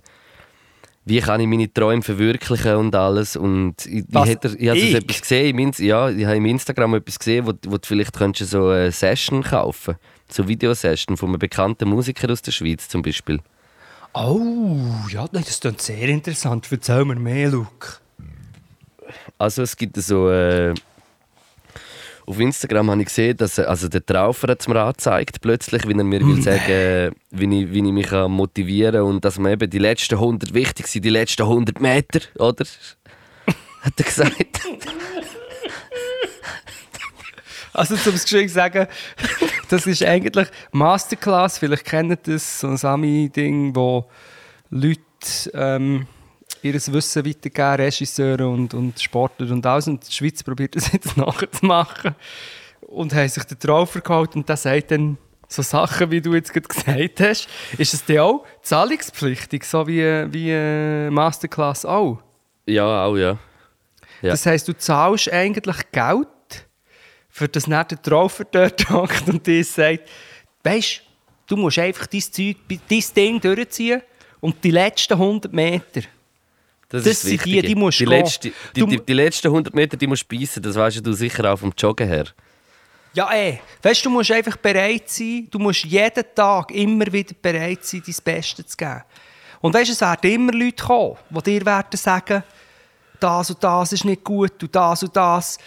[1.05, 3.35] wie kann ich meine Träume verwirklichen und alles.
[3.35, 4.95] Und ich, ich, hätte, ich habe Ich?
[4.95, 8.13] etwas gesehen, im, Ins- ja, ich habe im Instagram etwas gesehen, wo, wo du vielleicht
[8.13, 9.95] könntest so eine Session kaufen
[10.27, 13.39] so Videosession von einem bekannten Musiker aus der Schweiz zum Beispiel.
[14.15, 14.77] Oh,
[15.09, 16.67] ja, das klingt sehr interessant.
[16.71, 17.97] Erzähl mir mehr, Luke.
[19.37, 20.73] Also es gibt so äh,
[22.25, 25.93] auf Instagram habe ich gesehen, dass äh, also der Traufer hat mir angezeigt plötzlich, wie
[25.93, 29.51] er mir will sagen, äh, wie ich, wie ich mich kann motivieren und dass man
[29.51, 32.65] eben die letzten 100 wichtig sind, die letzten 100 Meter, oder?
[33.81, 34.61] hat er gesagt.
[37.75, 38.87] Also zum geschwind sagen,
[39.69, 44.05] das ist eigentlich Masterclass, vielleicht kennt ihr das, so ein Sami-Ding, wo
[44.69, 45.01] Leute
[45.53, 46.07] ähm,
[46.61, 49.87] ihr Wissen weitergeben, Regisseure und, und Sportler und alles.
[49.87, 52.15] Und die Schweiz probiert das jetzt nachzumachen
[52.81, 55.17] und haben sich da drauf verkauft und der sagt dann
[55.47, 57.47] so Sachen, wie du jetzt gerade gesagt hast.
[57.77, 60.01] Ist es dann auch zahlungspflichtig, so wie,
[60.33, 62.19] wie äh, Masterclass auch?
[62.65, 63.37] Ja, auch, ja.
[64.21, 64.31] Ja.
[64.31, 66.27] Das heisst, du zahlst eigentlich Geld,
[67.35, 70.07] für das der Traufer dort hockt und dir sagt,
[70.63, 71.01] weißt
[71.47, 74.01] du, musst einfach dein Zeug, dein Ding durchziehen
[74.39, 76.03] und die letzten 100 Meter,
[76.87, 77.61] das sind die, Wichtige.
[77.63, 80.75] die musst die, letzte, die, die, die letzten 100 Meter, die musst du beißen, das
[80.77, 82.27] weißt du sicher auch vom Joggen her.
[83.13, 87.35] Ja, ey, weißt du, du musst einfach bereit sein, du musst jeden Tag immer wieder
[87.41, 89.03] bereit sein, dein Bestes zu geben.
[89.59, 92.43] Und weißt du, es werden immer Leute kommen, die dir werden sagen,
[93.19, 95.57] das und das ist nicht gut und das und das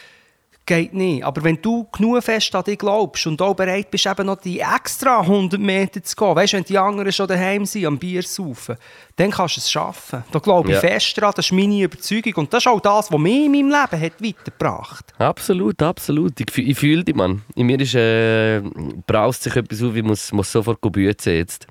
[0.68, 1.24] geht nicht.
[1.24, 4.60] Aber wenn du genug fest an dich glaubst und auch bereit bist, eben noch die
[4.60, 8.22] extra 100 Meter zu gehen, weißt du, wenn die anderen schon daheim sind, am Bier
[8.22, 8.76] saufen,
[9.16, 10.22] dann kannst du es schaffen.
[10.30, 10.80] Da glaube ich Ja.
[10.80, 12.34] fest dran, das ist meine Überzeugung.
[12.36, 16.38] Und das ist auch das, was mich in meinem Leben hat weitergebracht Absolut, absolut.
[16.40, 17.42] Ich, ich fühle dich, Mann.
[17.56, 18.60] In mir ist, äh,
[19.06, 21.66] braust sich etwas auf, ich muss, muss sofort büzen jetzt.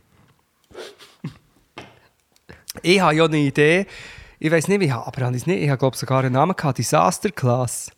[2.82, 3.86] Ich habe ja eine Idee.
[4.39, 5.62] Ich weiß nicht, wie, aber habe ich es nicht.
[5.64, 6.78] Ich habe glaube sogar einen Namen gehabt.
[6.78, 7.91] Disaster Class.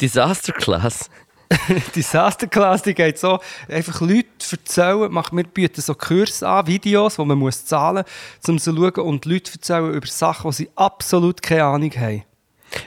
[0.00, 1.10] Disaster Class.
[1.94, 3.38] Disaster Class, die geht so,
[3.68, 8.04] einfach Leute erzählen, macht, wir bieten so Kurse an, Videos, die man muss zahlen
[8.40, 12.24] muss, um zu schauen und Leute erzählen über Sachen, die sie absolut keine Ahnung haben.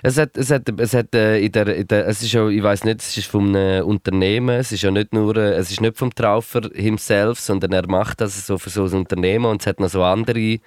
[0.04, 2.62] Es hat, es hat, es hat äh, in der, in der, es ist ja, ich
[2.62, 5.80] weiß nicht, es ist vom einem Unternehmen, es ist ja nicht nur, äh, es ist
[5.80, 9.68] nicht vom Traufer himself, sondern er macht das so für so ein Unternehmen und es
[9.68, 10.60] hat noch so andere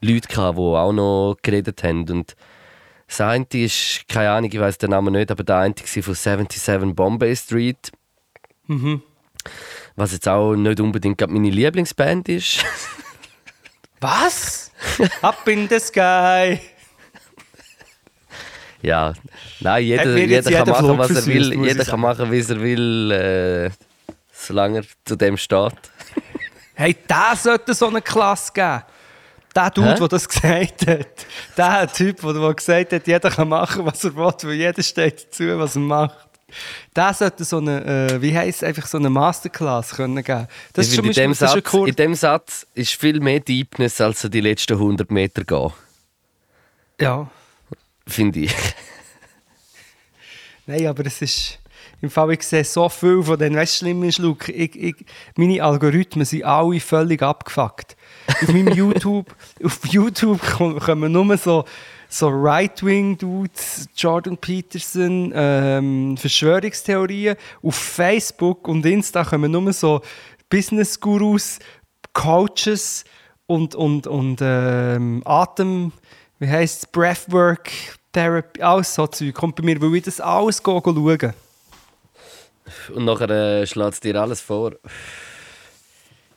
[0.00, 2.36] Leute gehabt, die auch noch geredet haben und
[3.10, 6.14] das eine ist, keine Ahnung, ich weiß den Namen nicht, aber der eine war von
[6.14, 7.90] 77 Bombay Street.
[9.96, 12.64] Was jetzt auch nicht unbedingt meine Lieblingsband ist.
[14.00, 14.70] Was?
[15.22, 16.60] Up in the sky.
[18.80, 19.12] Ja,
[19.58, 21.66] nein, jeder, jeder kann machen, was er will.
[21.66, 23.70] Jeder kann machen, wie er will, äh,
[24.32, 25.74] solange er zu dem steht.
[26.74, 28.82] Hey, der sollte so eine Klasse geben.
[29.54, 29.98] Der Dude, Hä?
[29.98, 31.26] der das gesagt hat.
[31.56, 35.26] Der Typ, der, der gesagt hat, jeder kann machen, was er will, weil jeder steht
[35.26, 36.30] dazu, was er macht.
[36.94, 40.46] Der sollte so eine, äh, wie heisst einfach so eine Masterclass können geben.
[40.72, 41.88] Das ich ist finde, in, dem Satz, Kurs.
[41.88, 45.72] in dem Satz ist viel mehr Deepness, als die letzten 100 Meter gehen.
[47.00, 47.30] Ja.
[48.06, 48.54] Finde ich.
[50.66, 51.58] Nein, aber es ist.
[52.02, 54.96] Im Fall, ich sehe so viel von denen, weißt du, schlimm ist, Luke, ich, ich,
[55.36, 57.94] meine Algorithmen sind alle völlig abgefuckt.
[58.26, 61.64] Auf meinem YouTube, auf YouTube kommen nur so,
[62.08, 67.36] so Right-Wing-Dudes, Jordan Peterson, ähm, Verschwörungstheorien.
[67.62, 70.00] Auf Facebook und Insta kommen nur so
[70.48, 71.58] Business-Gurus,
[72.12, 73.04] Coaches
[73.46, 75.92] und, und, und ähm, Atem,
[76.38, 77.70] wie heisst es, Breathwork,
[78.12, 79.34] Therapy, alles so Zeug.
[79.34, 81.34] Kommt bei mir, weil ich das alles schauen.
[82.94, 84.72] Und nachher äh, schlägt es dir alles vor.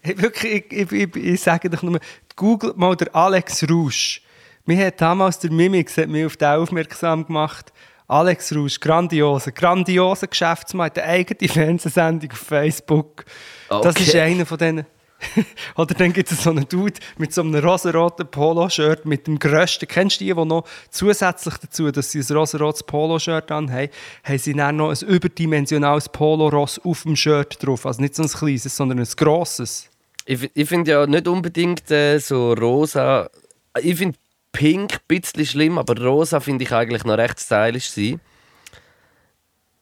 [0.05, 1.99] Hey, wirklich, ich, ich, ich, sage doch nur,
[2.35, 4.19] googelt mal der Alex Rouge.
[4.65, 7.71] Mir hat damals der Mimix hat mich auf den aufmerksam gemacht.
[8.07, 13.23] Alex Rouge, grandiose, grandiose Geschäftsmann, hat eine eigene Fernsehsendung auf Facebook.
[13.69, 14.03] Das Okay.
[14.03, 14.85] ist einer von denen.
[15.77, 19.87] Oder dann gibt es so einen Dude mit so einem rosaroten Poloshirt mit dem grössten.
[19.87, 23.89] Kennst du die, die noch zusätzlich dazu, dass sie ein rosarotes Poloshirt anhaben,
[24.23, 27.85] haben sie dann noch ein überdimensionales Poloross auf dem Shirt drauf.
[27.85, 29.89] Also nicht so ein kleines, sondern ein grosses.
[30.25, 33.29] Ich, ich finde ja nicht unbedingt äh, so rosa.
[33.81, 34.17] Ich finde
[34.51, 38.19] pink ein bisschen schlimm, aber rosa finde ich eigentlich noch recht stylisch sein.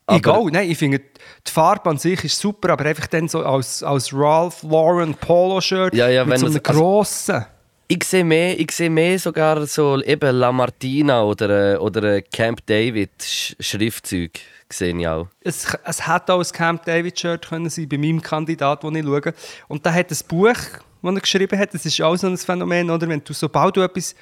[0.08, 3.82] Auch, nein, ich finde, die Farbe an sich ist super, aber einfach dann so als,
[3.82, 7.46] als Ralph Lauren Polo-Shirt Ja, ja, mit wenn so einem also- grossen.
[7.94, 12.22] Ich sehe mehr, ich sehe mehr sogar so eben La Martina oder, äh, oder äh,
[12.22, 14.40] Camp David Sch Schriftzeug
[14.70, 15.28] sehe auch.
[15.42, 19.34] Es, es hätte auch ein Camp David-Shirt können sein bei meinem Kandidat, den ich schaue.
[19.68, 22.90] Und da hat ein Buch, das er geschrieben hat, das ist auch so ein Phänomen,
[22.90, 23.10] oder?
[23.10, 24.16] Wenn du, sobald du etwas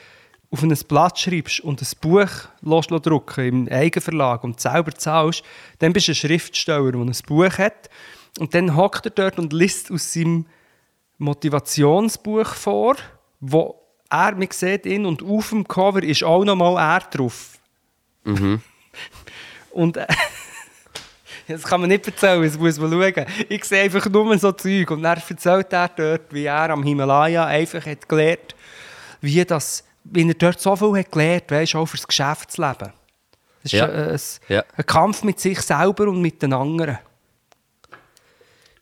[0.49, 5.43] auf ein Blatt schreibst und ein Buch lässt drucken im Eigenverlag und selber zahlst,
[5.77, 7.87] dann bist du ein Schriftsteller, der ein Buch hat.
[8.39, 10.47] Und dann hockt er dort und liest aus seinem
[11.19, 12.95] Motivationsbuch vor,
[13.39, 13.79] wo
[14.09, 17.57] er, man sieht ihn, und auf dem Cover ist auch nochmal er drauf.
[19.71, 20.07] Und äh,
[21.47, 23.25] das kann man nicht erzählen, das muss man schauen.
[23.49, 27.45] Ich sehe einfach nur so Zeug und dann erzählt er dort, wie er am Himalaya
[27.45, 28.55] einfach hat gelernt,
[29.21, 32.91] wie, das, wie er dort so viel hat gelernt, weißt, auch fürs Geschäftsleben.
[33.63, 33.85] Es ist Ja.
[33.85, 34.63] ein, ein, Ja.
[34.75, 36.97] ein Kampf mit sich selber und mit den anderen.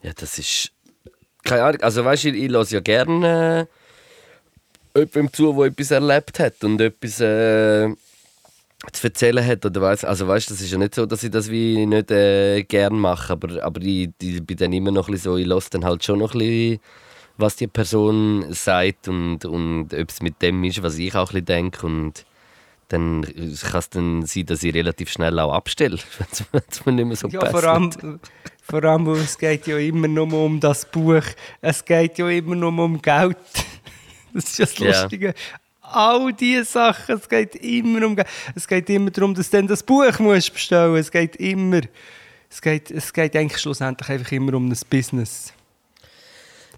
[0.01, 0.71] Ja, das ist.
[1.43, 1.81] Keine Ahnung.
[1.81, 3.76] Also, weißt du, ich, ich höre ja gerne äh,
[4.99, 7.89] jemandem zu, der etwas erlebt hat und etwas äh,
[8.91, 9.65] zu erzählen hat.
[9.65, 12.63] Oder weiss, also, weißt das ist ja nicht so, dass ich das wie nicht äh,
[12.63, 13.33] gern mache.
[13.33, 16.03] Aber, aber ich, ich bin dann immer noch ein bisschen so, ich höre dann halt
[16.03, 16.79] schon noch ein bisschen,
[17.37, 21.43] was die Person sagt und, und ob es mit dem ist, was ich auch ein
[21.43, 21.85] bisschen denke.
[21.85, 22.25] Und
[22.89, 25.97] dann kann es dann sein, dass ich relativ schnell auch abstelle,
[26.51, 27.51] wenn es mir nicht mehr so Ja, passt.
[27.51, 28.19] vor allem,
[28.61, 31.23] vor allem, es geht ja immer nur um das Buch.
[31.61, 33.37] Es geht ja immer nur um Geld.
[34.37, 35.01] Das ist ja das.
[35.01, 35.33] Lustige.
[35.81, 38.15] All diese Sachen, es geht immer um.
[38.55, 41.81] Es geht immer darum, dass du dann das Buch musst bestellen Es geht immer...
[42.49, 45.53] Es geht, es geht eigentlich schlussendlich einfach immer um ein Business.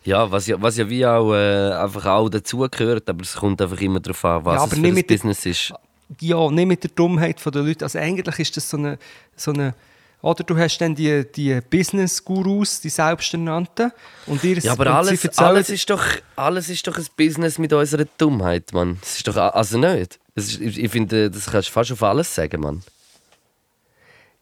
[0.03, 3.80] Ja, was ja, was ja wie auch äh, einfach auch dazugehört, aber es kommt einfach
[3.82, 5.74] immer darauf an, was Ja, aber es für ein der- Business ist.
[6.20, 7.86] Ja, nicht mit der Dummheit der Leute.
[7.86, 8.97] Also eigentlich ist das so eine...
[9.36, 9.74] So eine
[10.22, 13.91] oder du hast dann die, die Business-Gurus, die selbsternannten.
[14.26, 16.03] Und ihr Ja, aber alles, alles, ist doch,
[16.36, 18.97] alles ist doch ein Business mit unserer Dummheit, Mann.
[18.99, 20.20] Das ist doch, also nicht.
[20.36, 22.84] Das ist, ich ich finde, das kannst du fast auf alles sagen, Mann.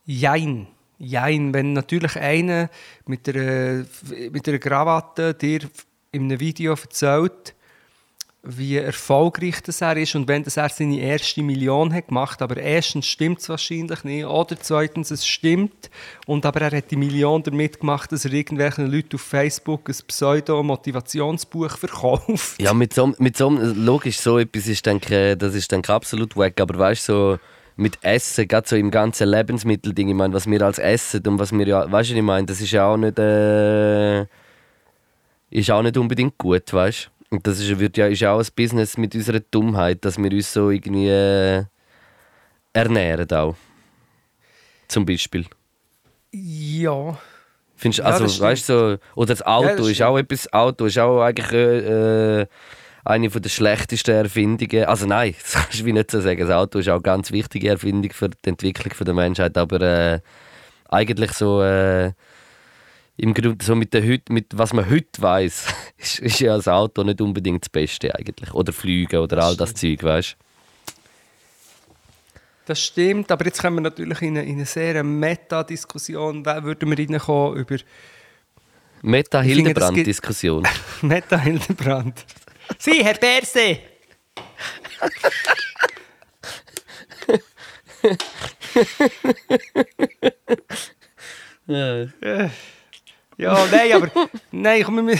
[0.06, 0.68] Jein.
[0.98, 1.54] Jein.
[1.54, 2.70] Wenn natürlich einer
[3.06, 3.86] mit einer,
[4.32, 5.60] mit einer Krawatte dir
[6.12, 7.54] in einem Video erzählt,
[8.50, 12.58] wie erfolgreich das er ist und wenn das er seine erste Million hat gemacht, aber
[12.58, 15.90] erstens stimmt es wahrscheinlich nicht oder zweitens es stimmt
[16.26, 19.96] und aber er hat die Million damit gemacht, dass er irgendwelchen Leuten auf Facebook ein
[20.08, 22.62] Pseudo-Motivationsbuch verkauft.
[22.62, 26.60] Ja, mit so, mit so logisch, so etwas ist, denke, das ist denke, absolut wack.
[26.62, 27.40] Aber weißt du, so
[27.76, 31.52] mit Essen, gerade so im ganzen Lebensmittelding, ich meine, was wir als Essen und was
[31.52, 34.26] wir ja, weißt du, ich meine, das ist ja auch nicht, äh,
[35.52, 37.17] ist auch nicht unbedingt gut, weißt du?
[37.30, 40.32] Und das ist, wird ja, ist ja auch ein Business mit unserer Dummheit, dass wir
[40.32, 41.66] uns so irgendwie äh,
[42.74, 43.56] ernähren auch.
[44.88, 45.46] Zum Beispiel.
[46.32, 47.18] Ja.
[47.76, 48.42] Findest, Ja, also, stimmt.
[48.42, 51.52] weißt du, so, oder das Auto Ja, das ist auch etwas, Auto ist auch eigentlich
[51.52, 52.48] äh, äh,
[53.04, 54.86] eine der schlechtesten Erfindungen.
[54.86, 56.40] Also nein, das kannst du wie nicht so sagen.
[56.40, 60.20] Das Auto ist auch eine ganz wichtige Erfindung für die Entwicklung der Menschheit, aber äh,
[60.90, 62.14] eigentlich so äh,
[63.18, 65.66] im Grunde so mit, der Hüt, mit was man heute weiß,
[65.98, 68.54] ist, ist ja das Auto nicht unbedingt das Beste eigentlich.
[68.54, 70.46] Oder Flüge oder all das Zeug, weißt du?
[72.66, 76.46] Das stimmt, aber jetzt kommen wir natürlich in eine, in eine sehr Meta-Diskussion.
[76.46, 77.78] Wer würden wir reinkommen über
[79.02, 80.68] Meta-Hildebrand-Diskussion.
[81.02, 82.26] Meta Hildebrand?
[82.78, 83.80] Sie, Herr Berse!
[91.68, 92.08] Ja,
[93.38, 94.12] nein, aber
[94.52, 95.20] nein, komm, wir,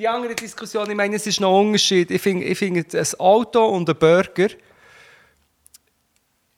[0.00, 2.10] die andere Diskussion, ich meine, es ist noch ein Unterschied.
[2.10, 4.48] Ich finde, ich finde ein Auto und ein Burger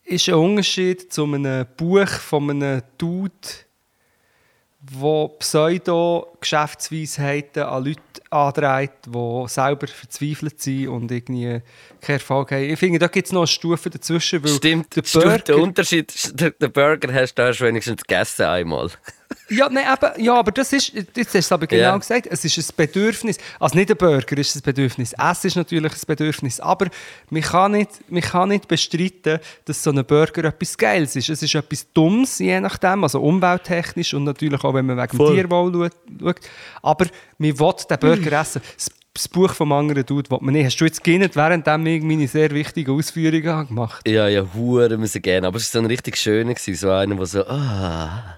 [0.05, 3.33] ist ein Unterschied zu einem Buch von einem Dude,
[4.81, 8.01] der Pseudo-Geschäftsweisheiten an Leute
[8.31, 11.61] andreht, die selber verzweifelt sind und irgendwie
[12.01, 12.65] keinen Erfolg haben.
[12.65, 15.63] Ich finde, da gibt es noch eine Stufe dazwischen, weil Stimmt, der stimmt, der Burger...
[15.63, 18.91] Unterschied, der, der Burger hast du hast du wenigstens gegessen einmal.
[19.49, 21.97] Ja, nein, eben, ja, aber das ist, jetzt hast du es aber genau Ja.
[21.97, 23.39] gesagt, es ist ein Bedürfnis.
[23.59, 26.87] Also nicht ein Burger ist ein Bedürfnis, Essen ist natürlich ein Bedürfnis, aber
[27.29, 31.29] man kann nicht, man kann nicht bestreiten, dass so ein Burger etwas Geiles ist.
[31.29, 35.17] Es ist etwas Dummes, je nachdem, also umwelttechnisch und natürlich auch, wenn man wegen dem
[35.17, 35.35] Voll.
[35.35, 35.91] Tierwohl
[36.21, 36.41] schaut-.
[36.83, 37.07] Aber
[37.39, 38.63] man will den Burger essen.
[39.15, 40.65] Das, Buch vom anderen Dude will man nicht.
[40.65, 44.97] Hast du jetzt gegessen, während ich meine sehr wichtigen Ausführungen habe gemacht Ja, ja, hure
[44.97, 45.45] müssen gehen.
[45.45, 48.37] Aber es war so ein richtig schöner, so einer, der so, ah.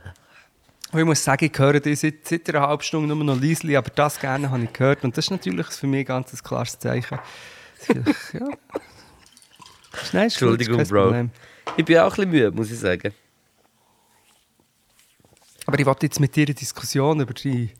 [0.94, 3.76] Und ich muss sagen, ich höre das seit, seit einer halben Stunde nur noch leise,
[3.76, 5.02] aber das gerne habe ich gehört.
[5.02, 7.18] Und das ist natürlich für mich ganz ein klares Zeichen.
[7.74, 8.40] Vielleicht, ja.
[8.40, 8.52] Nein,
[10.12, 11.02] gut, Entschuldigung, kein Bro.
[11.02, 11.30] Problem.
[11.76, 13.12] Ich bin auch ein bisschen müde, muss ich sagen.
[15.66, 17.70] Aber ich wollte jetzt mit dir eine Diskussion über die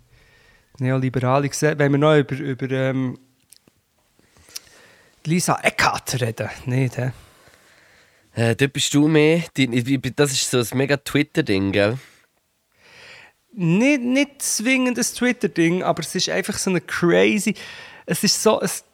[0.79, 3.17] neoliberale Gesellschaft, wenn wir noch über, über ähm,
[5.25, 6.49] Lisa Eckhardt reden.
[6.67, 6.99] Nicht?
[6.99, 11.97] Äh, dort bist du mehr, die, ich- ich- das ist so ein mega Twitter-Ding, gell?
[13.57, 17.55] Nicht, nicht zwingend ein Twitter-Ding, aber es ist einfach so eine crazy.
[18.07, 18.61] Es ist so.
[18.61, 18.85] Es,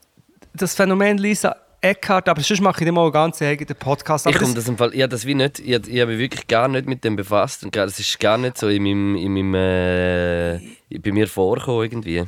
[0.52, 4.26] das Phänomen Lisa Eckhardt, aber sonst mache ich dir mal einen ganz eigenen Podcast.
[4.26, 6.12] Ich Aber komme das, das im Fall, ich habe das wie nicht, ich, ich habe
[6.12, 9.16] mich wirklich gar nicht mit dem befasst und es ist gar nicht so in meinem,
[9.16, 12.24] in meinem äh, bei mir vorgekommen irgendwie.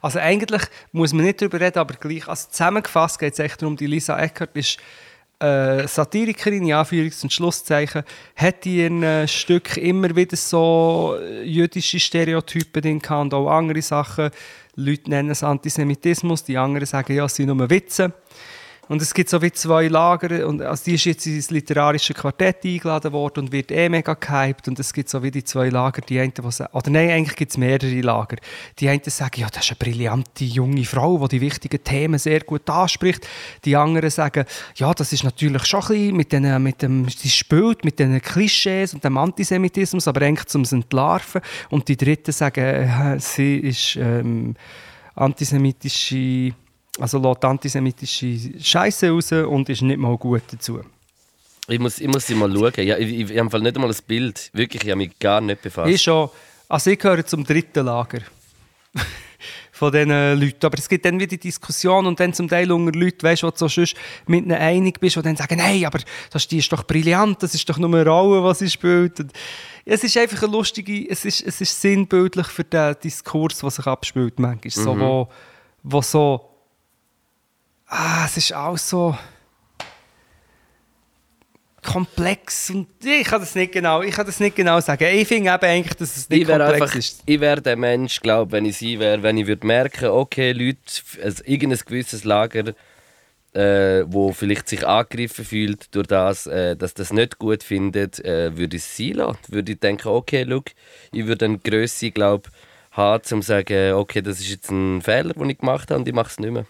[0.00, 0.62] also eigentlich
[0.92, 2.28] muss man nicht darüber reden, aber gleich.
[2.28, 4.78] Also zusammengefasst geht es echt darum, die Lisa Eckhardt ist
[5.44, 8.02] äh, Satirikerin, in Anführungs- und Schlusszeichen,
[8.36, 13.50] hat in ihren äh, Stück immer wieder so äh, jüdische Stereotypen drin gehabt und auch
[13.50, 14.30] andere Sachen.
[14.76, 18.12] Leute nennen es Antisemitismus, die anderen sagen, ja, es sind nur Witze.
[18.88, 20.46] Und es gibt so wie zwei Lager.
[20.46, 24.68] Und also die ist jetzt ins literarische Quartett eingeladen worden und wird eh mega gehypt.
[24.68, 26.02] Und es gibt so wie die zwei Lager.
[26.02, 28.36] Die einen, die sagen, oder nein, eigentlich gibt es mehrere Lager.
[28.78, 32.40] Die einen sagen, ja, das ist eine brillante junge Frau, die die wichtigen Themen sehr
[32.40, 33.26] gut anspricht.
[33.64, 34.44] Die anderen sagen,
[34.76, 38.20] ja, das ist natürlich schon ein bisschen mit, den, mit dem, sie spielt mit den
[38.20, 41.40] Klischees und dem Antisemitismus, aber eigentlich zum Entlarven.
[41.70, 44.56] Und die dritten sagen, äh, sie ist ähm,
[45.14, 46.52] antisemitische
[46.98, 50.80] also lässt antisemitische Scheiße raus und ist nicht mal gut dazu.
[51.66, 52.86] Ich muss, ich muss sie mal schauen.
[52.86, 54.50] Ja, ich, ich, ich habe nicht einmal ein Bild.
[54.52, 55.90] Wirklich, ich habe mich gar nicht befasst.
[55.90, 56.28] Ich schon.
[56.68, 58.20] Also ich gehöre zum dritten Lager.
[59.72, 60.64] von diesen Leuten.
[60.64, 63.50] Aber es gibt dann wieder die Diskussion und dann zum Teil unter Leuten, weißt, wo
[63.50, 65.98] du so sonst mit ihnen einig bist, die dann sagen, hey, aber
[66.30, 69.18] das, die ist doch brillant, das ist doch nur eine Rolle, was sie spielt.
[69.18, 69.32] Und
[69.84, 73.86] es ist einfach eine lustige, es ist, es ist sinnbildlich für den Diskurs, der sich
[73.86, 74.60] abspielt manchmal.
[74.64, 74.70] Mhm.
[74.70, 75.28] So, wo,
[75.82, 76.53] wo so
[77.88, 79.16] ah, es ist auch so
[81.84, 85.04] komplex und ich kann das nicht genau, ich kann das nicht genau sagen.
[85.12, 87.22] Ich finde eben eigentlich, dass es nicht ich komplex einfach, ist.
[87.26, 90.78] Ich wäre der Mensch, glaube wenn ich sie wäre, wenn ich würde merken, okay, Leute,
[91.22, 92.74] also irgendein gewisses Lager,
[93.52, 98.56] äh, wo vielleicht sich angegriffen fühlt durch das, äh, dass das nicht gut findet, äh,
[98.56, 99.38] würde ich sie lassen.
[99.48, 100.66] Würde ich denken, okay, look,
[101.12, 102.50] ich würde eine Größe, glaube
[102.90, 106.08] haben, um zu sagen, okay, das ist jetzt ein Fehler, den ich gemacht habe und
[106.08, 106.66] ich mache es nicht mehr.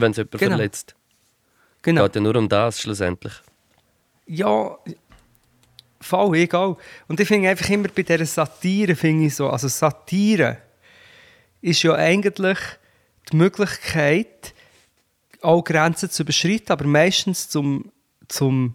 [0.00, 0.56] Wenn es jemand Genau.
[0.56, 0.94] verletzt.
[1.82, 2.04] Genau.
[2.04, 3.32] Geht ja nur um das schlussendlich.
[4.26, 4.76] Ja,
[6.00, 6.76] voll, egal.
[7.08, 10.58] Und ich finde einfach immer bei dieser Satire, finde ich so, also Satire
[11.60, 12.58] ist ja eigentlich
[13.30, 14.54] die Möglichkeit,
[15.42, 17.92] auch Grenzen zu überschreiten, aber meistens zum,
[18.28, 18.74] zum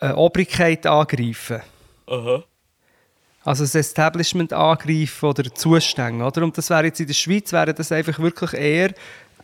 [0.00, 1.60] äh, Obrigkeit angreifen.
[3.44, 6.42] Also das Establishment angreifen oder Zustände, oder?
[6.42, 8.92] Und das wäre jetzt in der Schweiz, wäre das einfach wirklich eher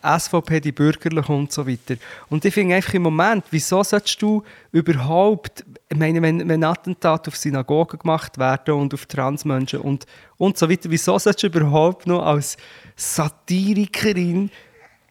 [0.03, 1.95] SVP, die Bürgerlichen und so weiter.
[2.29, 4.43] Und ich finde einfach im Moment, wieso solltest du
[4.73, 10.07] überhaupt, ich meine, wenn, wenn Attentate auf Synagogen gemacht werden und auf Transmenschen und,
[10.39, 12.57] und so weiter, wieso solltest du überhaupt noch als
[12.97, 14.51] Satirikerin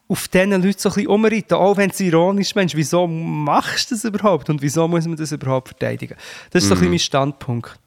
[0.07, 3.95] auf diesen Leuten so ein bisschen umreiten, auch wenn es ironisch ist, wieso machst du
[3.95, 6.15] das überhaupt und wieso muss man das überhaupt verteidigen?
[6.49, 7.79] Das ist so ein bisschen mein Standpunkt.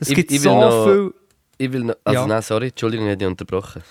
[0.00, 1.14] Es Ich- gibt ich will so noch- viel
[1.56, 2.26] Ich will noch, also Ja.
[2.26, 3.82] nein, sorry, Entschuldigung, ich habe dich unterbrochen.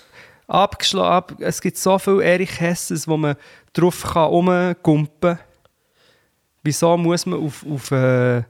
[0.46, 1.34] Abgeschlagen.
[1.34, 3.36] Ab, es gibt so viel Erich Hesses, wo man
[3.72, 5.38] drauf kann rumgumpen kann.
[6.62, 8.42] Wieso muss man auf, auf, äh,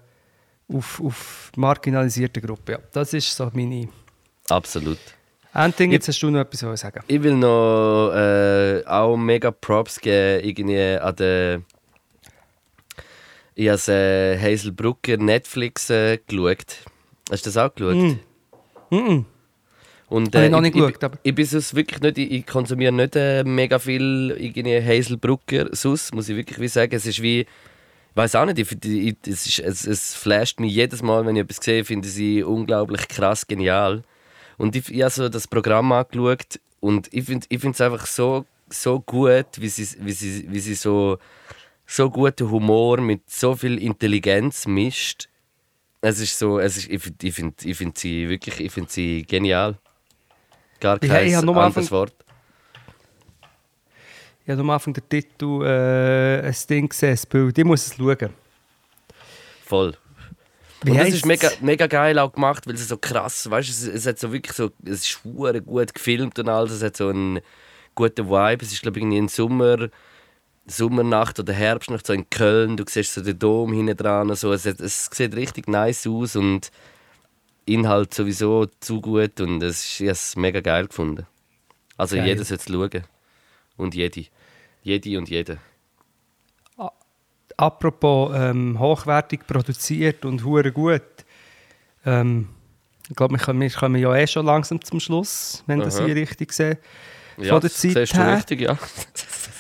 [0.73, 2.73] auf, auf marginalisierte Gruppen?
[2.73, 3.89] Ja, das ist so meine...
[4.49, 4.99] Absolut.
[5.53, 7.01] Ending, jetzt hast du noch etwas zu sagen.
[7.07, 11.65] Ich will noch äh, auch mega Props geben irgendwie an den.
[13.55, 16.79] Ich habe äh, Hazel Brucker Netflix äh, geschaut.
[17.31, 18.19] Hast du das auch geschaut?
[18.91, 18.97] Mm.
[18.97, 19.27] Mm
[20.15, 22.31] Und, Habe ich noch ich, nicht ich, geschaut, aber- ich bin sonst wirklich nicht, ich,
[22.31, 26.95] ich konsumiere nicht äh, mega viel irgendwie Hazel Brucker sonst, muss ich wirklich wie sagen.
[26.95, 27.47] Es ist wie, ich
[28.15, 31.43] weiß auch nicht, ich, ich, es, ist, es, es flasht mich jedes Mal, wenn ich
[31.43, 34.05] etwas sehe, finde ich sie unglaublich krass genial.
[34.57, 38.45] Und ich, ich habe so das Programm angeschaut und ich finde ich es einfach so,
[38.71, 41.19] so gut, wie sie, wie sie, wie sie so,
[41.87, 45.29] so guten Humor mit so viel Intelligenz mischt.
[46.03, 48.93] Es ist so, es ist, ich finde ich find, ich find sie wirklich, ich finde
[48.93, 49.77] sie genial.
[50.81, 52.15] Gar Ja, kein ich nur am anderes Anfang- Wort.
[54.45, 57.57] Ich habe am Anfang den Titel äh, ein Ding gesehen, das Bild.
[57.57, 58.31] Ich muss es schauen.
[59.65, 59.97] Voll.
[60.83, 63.73] Wie und das ist mega, mega geil auch gemacht, weil es so krass, weißt du,
[63.73, 67.09] es, es hat so wirklich so, es ist gut gefilmt und alles, es hat so
[67.09, 67.41] einen
[67.95, 68.63] guten Vibe.
[68.63, 69.89] Es ist glaube ich irgendwie ein Sommer,
[70.67, 72.77] Sommernacht oder Herbstnacht so in Köln.
[72.77, 74.53] Du siehst so den Dom hinten dran, so.
[74.53, 76.71] es, es sieht richtig nice aus und
[77.67, 81.27] Inhalt sowieso zu gut und es ist, ich habe es mega geil gefunden.
[81.97, 82.27] Also Geil.
[82.27, 83.05] jeder sollte es schauen
[83.77, 84.27] und jede,
[84.83, 85.59] jede und jede.
[87.57, 91.03] Apropos ähm, hochwertig produziert und hure gut.
[92.05, 92.49] Ähm,
[93.09, 96.07] ich glaube, wir kommen, wir kommen ja eh schon langsam zum Schluss, wenn das Aha.
[96.07, 96.79] hier richtig sehe.
[97.37, 98.37] Ja, Von der das Zeit her.
[98.37, 98.77] richtig, ja.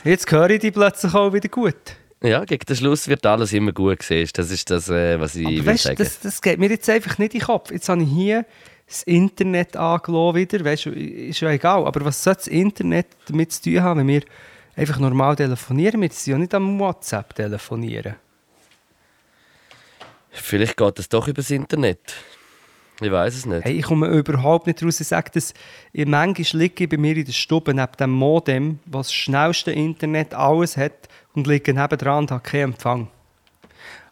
[0.02, 1.96] Jetzt höre ich die plötzlich auch wieder gut.
[2.24, 4.28] Ja, gegen den Schluss wird alles immer gut gesehen.
[4.32, 7.34] Das ist das, äh, was ich Aber weißt, das, das geht mir jetzt einfach nicht
[7.34, 7.70] in den Kopf.
[7.70, 8.46] Jetzt habe ich hier
[8.86, 10.64] das Internet angelassen wieder.
[10.64, 11.86] Weißt du, ist ja egal.
[11.86, 14.22] Aber was soll das Internet damit zu tun haben, wenn wir
[14.74, 16.00] einfach normal telefonieren?
[16.00, 18.14] Wir sind ja nicht am WhatsApp telefonieren.
[20.30, 22.00] Vielleicht geht das doch übers Internet.
[23.00, 23.64] Ich weiß es nicht.
[23.64, 25.00] Hey, ich komme überhaupt nicht raus.
[25.00, 25.52] Ich sage das,
[25.92, 30.32] ich- manchmal liege bei mir in der Stube neben dem Modem, das das schnellste Internet
[30.32, 33.08] alles hat, und liege nebendran und habe keinen Empfang.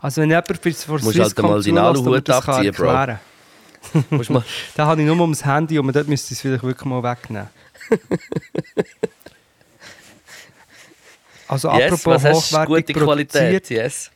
[0.00, 3.16] Also wenn jemand für, vor Musst halt mal deinen Aluhut abziehen, Bro.
[4.74, 7.48] Da habe ich nur ums Handy und dort müsste ich es vielleicht wirklich mal wegnehmen.
[11.48, 14.10] Also Yes, apropos hochwertig produziert, yes.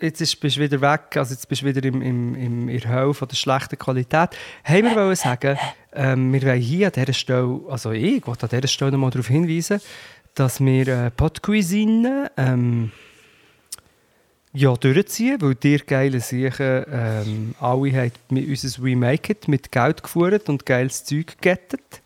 [0.00, 2.80] jetzt ist, bist du wieder weg, also jetzt bist du wieder im, im, im, in
[2.80, 4.30] der Hölle von der schlechten Qualität.
[4.64, 5.56] Haben wir wollen sagen,
[5.92, 9.10] ähm, wir wollen hier an dieser Stelle, also ich wollte an dieser Stelle noch mal
[9.10, 9.80] darauf hinweisen,
[10.34, 12.90] dass wir äh, Podcuisine ähm,
[14.52, 20.02] ja, durchziehen, weil dir geile Sachen ähm, alle haben mit unser Remake It mit Geld
[20.02, 22.02] geführt und geiles Zeug gegettet.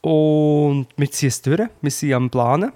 [0.00, 2.72] Und wir ziehen es durch, wir sind am Planen.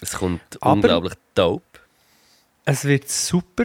[0.00, 1.64] Es kommt Aber- unglaublich dope.
[2.64, 3.64] Es wird super,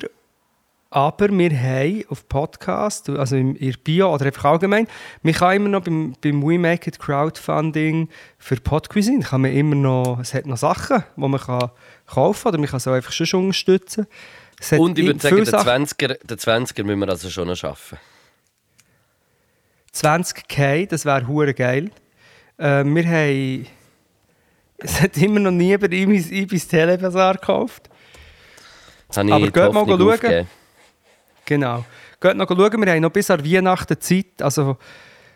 [0.93, 4.87] aber wir haben auf Podcast, also im in der Bio oder einfach allgemein,
[5.23, 9.75] man kann immer noch beim, beim We Make It Crowdfunding für Podcuisine, kann man immer
[9.75, 11.71] noch, es hat noch Sachen, die man kann
[12.05, 14.05] kaufen oder man kann es auch einfach schon unterstützen.
[14.77, 17.97] Und ich würde sagen, den Sachen- 20er, den 20er müssen wir also schon noch schaffen.
[19.95, 21.89] 20k, das wäre hure geil.
[22.57, 23.67] Äh, wir haben,
[24.77, 27.89] es hat immer noch nie bei Ibis, Telebazar gekauft.
[29.07, 30.01] Das habe ich Aber geht mal schauen.
[30.11, 30.47] aufgegeben.
[31.45, 31.85] Genau.
[32.19, 34.41] Geht noch schauen, wir haben noch bis an Weihnachten Zeit.
[34.41, 34.77] Also,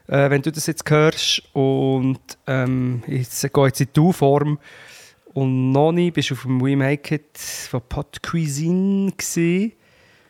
[0.07, 4.59] äh, wenn du das jetzt hörst und ähm, jetzt geht jetzt in die form
[5.33, 9.73] und noch nie bist du auf dem We Make It von Pot Cuisine gewesen,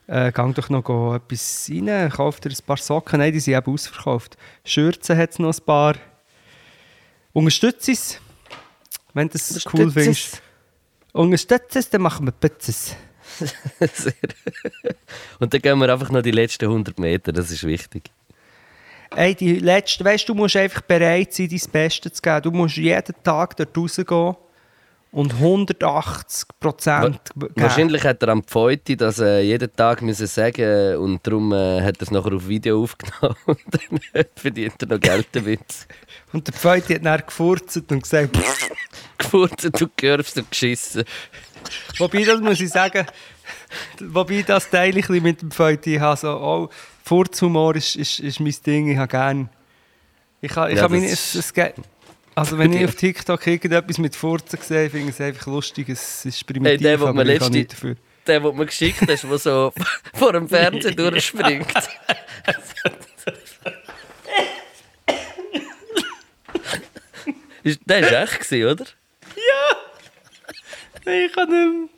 [0.08, 3.20] äh, gang doch noch go etwas rein, kauf dir ein paar Socken.
[3.20, 4.38] Nein, die sind eben ausverkauft.
[4.66, 5.96] Schürzen hat es noch ein paar.
[7.34, 8.20] Unterstütze es,
[9.14, 10.42] wenn du es cool findest.
[11.14, 12.96] Unterstütze es, dann machen wir Pizzas.
[13.80, 14.14] Sehr.
[15.40, 18.12] Und dann gehen wir einfach noch die letzten 100 Meter, das ist wichtig.
[19.16, 22.42] Ey, die letzte, weißt, du musst einfach bereit sein, dein Bestes zu geben.
[22.42, 24.36] Du musst jeden Tag dort rausgehen
[25.12, 27.54] und 180 Prozent geben.
[27.56, 31.98] Wahrscheinlich hat er am Pfeuti das äh, jeden Tag müssen sagen und darum äh, hat
[31.98, 35.60] er es nachher auf Video aufgenommen und dann verdient er noch Geld damit.
[36.34, 38.38] Und der Pfeut hat dann gefurzt und gesagt,
[39.18, 41.06] Gefurzt und gerfst und geschissen.
[41.98, 43.06] Wobei, das muss ich sagen,
[44.00, 45.86] wobei das teile ich mit dem Pfeut.
[45.88, 46.70] Ich habe so, oh,
[47.04, 49.50] Furzhumor ist, ist, ist mein Ding, ich habe gerne.
[50.42, 51.74] Ich habe, ich Ja, habe meine, es, es, geht-
[52.36, 56.26] also wenn ich auf TikTok irgendetwas mit Furzen sehe, finde ich es einfach lustig, es
[56.26, 57.96] ist primitiv, Hey, der, aber ich letzte- nichts dafür.
[58.28, 59.74] Der, den mir geschickt hast, der so
[60.14, 61.68] vor dem Fernsehen durchspringt.
[67.86, 68.86] Der war echt, oder?
[69.36, 69.78] Nein,
[71.08, 71.90] ich kann nicht mehr.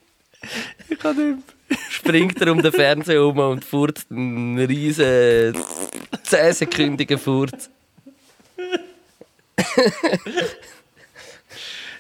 [0.90, 1.80] Ich kann nicht mehr.
[1.90, 5.54] Springt er um den Fernseher herum und furzt einen riesen
[6.26, 7.70] 10-sekündigen Furz.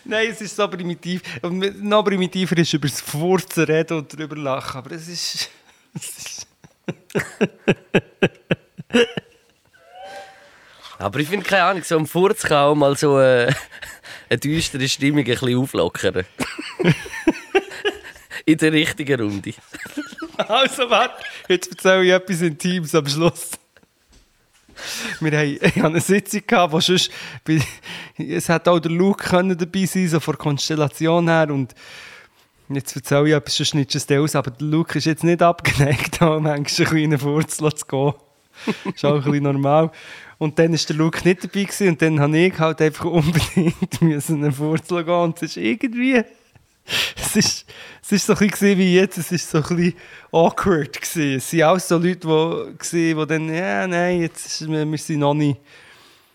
[0.05, 1.21] Nein, es ist so primitiv.
[1.41, 4.77] Und noch primitiver ist über das Furzen reden und darüber lachen.
[4.79, 5.49] Aber es ist.
[5.93, 6.47] Es ist
[10.97, 13.49] Aber ich finde keine Ahnung, so ein Furz kann auch mal so äh,
[14.29, 16.25] eine düstere Stimmung ein bisschen auflockern.
[18.49, 19.53] In der richtigen Runde.
[20.37, 23.51] also, warte, jetzt erzähle ich etwas Intimes am Schluss.
[25.19, 27.11] Wir haben, eine Sitzung, gehabt, wo sonst,
[28.17, 31.51] es hätte auch der Luke können dabei sein so von der Konstellation her.
[31.51, 31.75] Und
[32.69, 34.35] jetzt erzähle ich etwas, sonst schnittst du es aus.
[34.35, 38.13] Aber der Luke ist jetzt nicht abgeneigt, da manchmal ein bisschen in Furz zu gehen.
[38.95, 39.91] ist auch ein bisschen normal.
[40.39, 44.01] Und dann war der Luke nicht dabei gewesen, und dann habe ich halt einfach unbedingt
[44.01, 45.07] müssen einen Furz gehen.
[45.07, 46.23] Und es ist irgendwie...
[47.15, 47.65] Es ist,
[48.01, 49.93] es ist so ein bisschen wie jetzt, es ist so ein bisschen
[50.31, 51.37] awkward gewesen.
[51.37, 55.19] Es sind auch so Leute, die, gewesen, dann, ja, nein, jetzt ist, wir, wir sind
[55.19, 55.59] noch nicht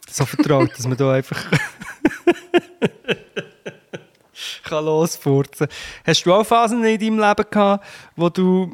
[0.08, 1.50] so vertraut, dass man da einfach
[4.64, 5.68] kann losfurzen.
[6.06, 7.84] Hast du auch Phasen in deinem Leben gehabt,
[8.16, 8.72] wo du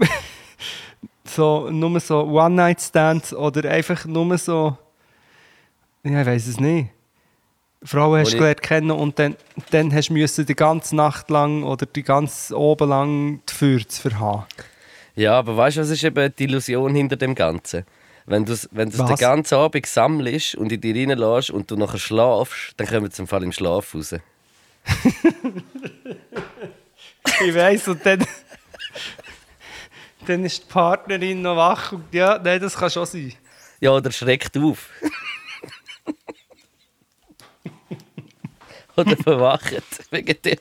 [1.25, 4.77] so, nur so One-Night-Stands oder einfach nur so,
[6.03, 6.91] ja, ich weiß es nicht.
[7.83, 9.37] Frauen hast du gelernt kennen und dann,
[9.71, 14.45] dann hast du die ganze Nacht lang oder die ganze oben lang die Fürze verhaben.
[15.15, 17.85] Ja, aber weißt du, was ist eben die Illusion hinter dem Ganzen?
[18.27, 21.77] Wenn du es wenn du's den ganzen Abend sammelst und in dich reinlässt und du
[21.77, 24.15] nachher schlafst, dann kommen wir zum Fall im Schlaf raus.
[27.43, 28.27] Ich weiß und dann,
[30.27, 33.33] dann ist die Partnerin noch wach und ja, nein, das kann schon sein.
[33.81, 34.91] Ja, oder schreckt auf.
[39.01, 39.75] Oder verwacht
[40.11, 40.59] wegen dem.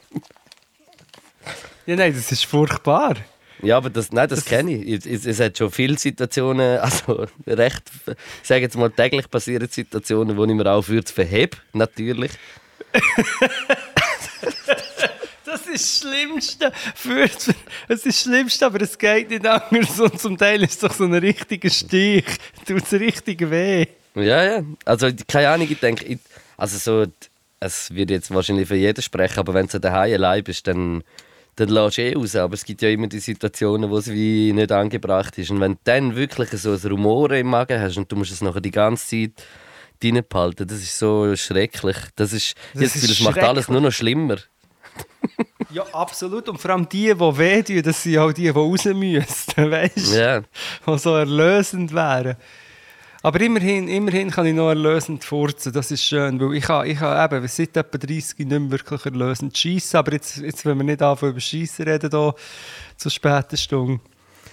[1.85, 3.15] Ja, nein, das ist furchtbar.
[3.61, 5.05] Ja, aber das, nein, das kenne ich.
[5.05, 7.91] Es, es hat schon viele Situationen, also recht,
[8.43, 12.31] sage jetzt mal täglich passieren Situationen, wo ich mir auch für verhebe, natürlich.
[15.45, 16.71] Das ist das Schlimmste.
[16.93, 17.47] Für, es
[17.87, 19.99] ist das Schlimmste, aber es geht nicht anders.
[19.99, 22.25] Und zum Teil ist es doch so ein richtiger Stich.
[22.67, 23.87] Tut es richtig weh.
[24.13, 24.63] Ja, ja.
[24.85, 26.19] Also, keine Ahnung, ich denke, ich,
[26.55, 27.11] also so,
[27.59, 31.03] es wird jetzt wahrscheinlich für jeden sprechen, aber wenn du daheim allein bist, dann,
[31.55, 32.35] dann lässt du eh raus.
[32.35, 35.51] Aber es gibt ja immer die Situationen, wo es wie nicht angebracht ist.
[35.51, 38.41] Und wenn du dann wirklich so ein Rumor im Magen hast und du musst es
[38.41, 39.45] nachher die ganze Zeit
[40.03, 41.97] reinbehalten, das ist so schrecklich.
[42.15, 44.37] Das ist, Das das, ist das macht alles nur noch schlimmer.
[45.71, 46.49] Ja, absolut.
[46.49, 50.13] Und vor allem die, die weh tun, das sind auch die, die raus müssten, weißt
[50.13, 50.17] du?
[50.17, 50.41] Ja.
[50.41, 52.37] Die so erlösend wären.
[53.21, 56.99] Aber immerhin, immerhin kann ich noch erlösend furzen, das ist schön, weil ich habe, ich
[56.99, 60.85] habe eben seit etwa 30 nicht mehr wirklich erlösend schiessen, aber jetzt, jetzt wenn wir
[60.85, 62.35] nicht anfangen über Schiessen reden, hier,
[62.95, 63.99] zur späten Stunde.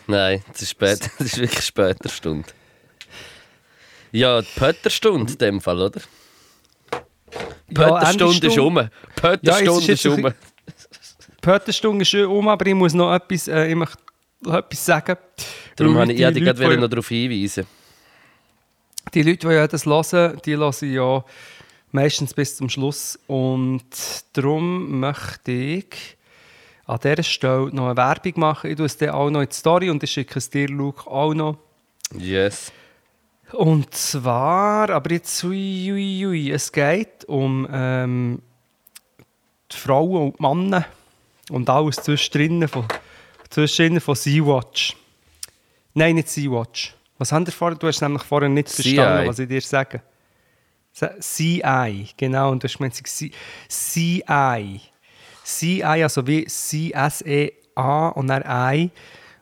[0.08, 2.48] Nein, es ist, spät, es ist wirklich später Stunde.
[4.10, 6.00] Ja, die Pötterstunde in dem Fall, oder?
[7.72, 8.76] Pötterstunde ist um.
[8.78, 10.32] Ja, Pötterstunde es ist um.
[11.40, 13.98] Pötterstunde ist um, aber ich muss noch etwas, äh, ich möchte
[14.40, 15.16] noch etwas sagen.
[15.76, 17.66] Darum wollte ich, ich die wollte Leute, gerade noch darauf hinweisen.
[19.14, 21.24] Die Leute, die ja das hören, die hören ja
[21.92, 23.18] meistens bis zum Schluss.
[23.26, 23.84] Und
[24.32, 26.16] darum möchte ich
[26.86, 28.70] an dieser Stelle noch eine Werbung machen.
[28.70, 31.10] Ich tue es dann auch noch in die Story und ich schicke es dir, Luke,
[31.10, 31.56] auch noch.
[32.16, 32.72] Yes.
[33.52, 38.42] Und zwar, aber jetzt, ui, ui, ui, es geht um ähm,
[39.70, 40.84] die Frauen und die Männer
[41.50, 42.86] und alles zwischendrin von,
[43.50, 44.96] zwischendrin von Sea-Watch.
[45.94, 46.94] Nein, nicht Sea-Watch.
[47.18, 47.78] Was haben ihr vorher?
[47.78, 49.28] Du hast nämlich vorher nicht verstanden, CI.
[49.28, 50.02] was ich dir sage.
[50.92, 52.50] Sa- CI, genau.
[52.50, 52.94] Und du hast gemeint,
[53.68, 54.80] CI.
[55.44, 58.90] CI, also wie C-S-E-A und dann I.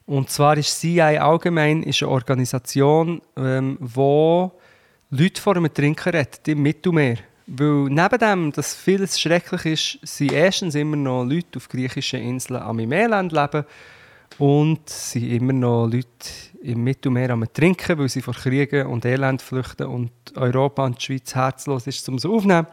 [0.06, 4.52] Und zwar ist CI allgemein ist eine Organisation, ähm, wo
[5.10, 7.18] Leute vor dem Trinken rettet im Mittelmeer.
[7.46, 12.60] Weil neben dem, dass vieles schrecklich ist, sind erstens immer noch Leute auf griechischen Inseln
[12.62, 13.64] am Meerland leben
[14.38, 16.08] und sind immer noch Leute
[16.64, 21.04] im Mittelmeer am Trinken, weil sie vor Kriegen und Elend flüchten und Europa und die
[21.04, 22.66] Schweiz herzlos ist, um sie aufzunehmen.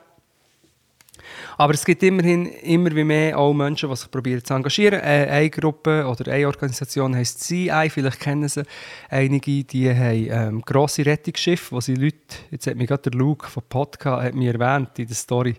[1.58, 5.00] Aber es gibt immerhin immer wie mehr auch Menschen, die sich probieren zu engagieren.
[5.02, 8.64] Äh, eine Gruppe oder eine Organisation heisst CI, vielleicht kennen sie
[9.10, 12.18] einige, die haben ähm, grosse Rettungsschiffe, wo sie Leute,
[12.50, 15.56] jetzt hat mich gerade der Luke von Podcast hat mich erwähnt in der Story,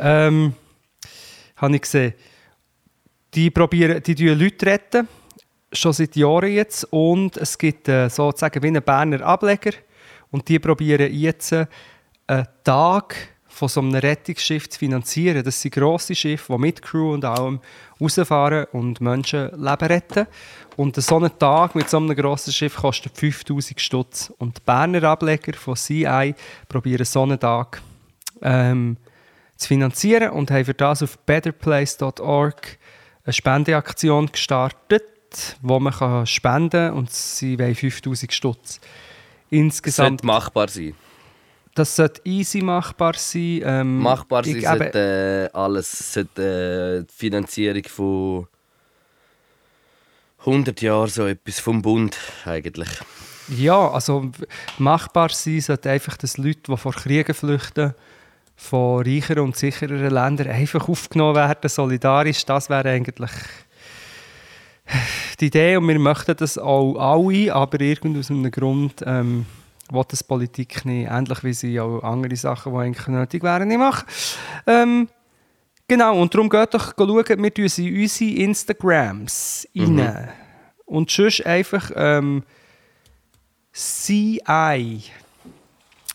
[0.00, 0.54] ähm,
[1.56, 2.14] habe ich gesehen,
[3.34, 5.08] die probieren, die tun Leute retten,
[5.72, 9.72] schon seit Jahren jetzt und es gibt äh, sozusagen wie einen Berner Ableger
[10.30, 15.44] und die probieren jetzt einen Tag von so einem Rettungsschiff zu finanzieren.
[15.44, 17.60] Das sind grosse Schiffe, die mit Crew und allem
[18.00, 20.26] rausfahren und Menschenleben retten.
[20.76, 24.32] Und so ein Tag mit so einem grossen Schiff kostet 5000 Stutz.
[24.38, 26.34] Und die Berner Ableger von CI
[26.68, 27.82] probieren so einen Tag
[28.40, 28.96] ähm,
[29.56, 32.78] zu finanzieren und haben für das auf betterplace.org
[33.24, 35.04] eine Spendeaktion gestartet,
[35.62, 38.80] wo man kann spenden kann und sie wollen 5000 Stutz.
[38.80, 38.88] Das
[39.50, 40.94] Insgesamt, sollte machbar sein.
[41.74, 43.62] das sollte easy machbar sein.
[43.64, 48.46] Ähm, Machbar sein sollte äh, alles, sollte äh, die Finanzierung von
[50.40, 52.88] 100 Jahren so etwas vom Bund eigentlich.
[53.48, 54.30] Ja, also
[54.78, 57.94] machbar sein sollte einfach, dass Leute, die vor Kriegen flüchten,
[58.56, 62.44] von reicheren und sichereren Ländern einfach aufgenommen werden, solidarisch.
[62.44, 63.30] Das wäre eigentlich
[65.40, 69.46] die Idee und wir möchten das auch alle, aber irgend aus einem Grund ähm,
[69.90, 73.78] will das Politik nicht, ähnlich wie sie auch andere Sachen, die eigentlich nötig wären, nicht
[73.78, 74.06] machen.
[74.66, 75.08] Ähm,
[75.86, 80.28] genau, und darum geht doch schauen, wir tun sie in unsere Instagrams rein.
[80.86, 82.42] Und sonst einfach ähm,
[83.72, 85.02] CI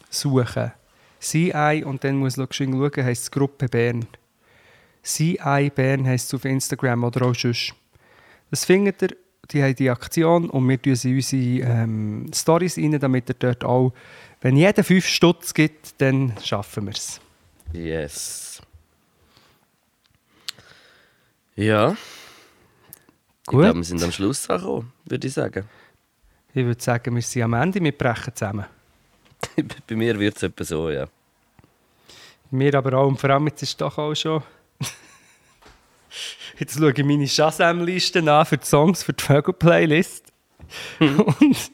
[0.09, 0.71] suchen.
[1.19, 4.05] CI und dann muss man schauen, heisst es Gruppe Bern.
[5.03, 7.73] CI Bern heisst es auf Instagram oder auch sonst.
[8.49, 9.09] Das findet ihr,
[9.51, 13.35] die haben die Aktion und wir tun sie in unsere ähm, Stories rein, damit ihr
[13.37, 13.93] dort auch,
[14.41, 17.19] wenn jeder 5 Stutz gibt, dann schaffen wir es.
[17.73, 18.61] Yes.
[21.55, 21.91] Ja.
[21.91, 23.61] Ich Gut.
[23.61, 25.63] glaube, wir sind am Schluss angekommen, würde ich sagen.
[26.53, 28.65] Ich würde sagen, wir sind am Ende, wir brechen zusammen.
[29.87, 31.07] Bei mir wird es etwa so, ja.
[32.51, 34.43] Wir aber auch, und vor allem jetzt ist es doch auch schon.
[36.57, 40.25] Jetzt schaue ich meine Shazam-Liste an für die Songs für die Vögel-Playlist.
[40.99, 41.71] und,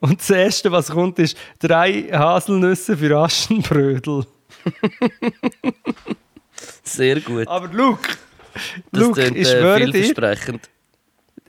[0.00, 4.26] und das Erste, was kommt, ist drei Haselnüsse für Aschenbrödel.
[6.82, 7.46] Sehr gut.
[7.48, 8.16] Aber Luke,
[8.90, 10.60] Das Luke klingt ich äh, schwöre dir,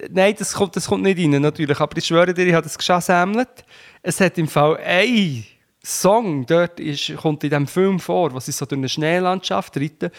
[0.10, 2.78] nein, das kommt, das kommt nicht rein, natürlich, aber ich schwöre dir, ich habe das
[2.78, 3.66] geschasammelt.
[4.02, 5.44] Es hat im Fall ein
[5.84, 10.12] Song, dort ist, kommt in diesem Film vor, wo sie so durch eine Schneelandschaft reiten,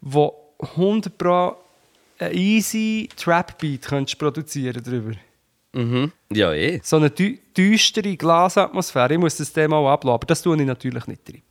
[0.00, 1.56] wo 100 Pro
[2.18, 5.14] ein easy Trap-Beat könntest produzieren drüber.
[5.72, 6.12] Mhm.
[6.30, 6.80] Ja, eh.
[6.82, 9.14] So eine dü düstere Glasatmosphäre.
[9.14, 11.42] Ich muss das Thema auch abladen, aber das tue ich natürlich nicht drin.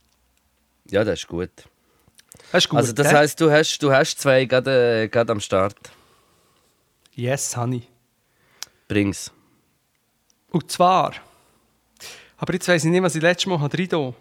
[0.90, 1.50] Ja, das ist gut.
[2.52, 2.78] Das ist gut.
[2.78, 3.16] Also das hä?
[3.16, 5.76] heisst, du hast, du hast zwei gerade, äh, gerade am Start.
[7.14, 7.82] Yes, Honey.
[8.88, 9.30] Bring's.
[10.50, 11.14] Und zwar.
[12.36, 14.14] Aber jetzt weiss ich nicht, was ich letztes Mal rein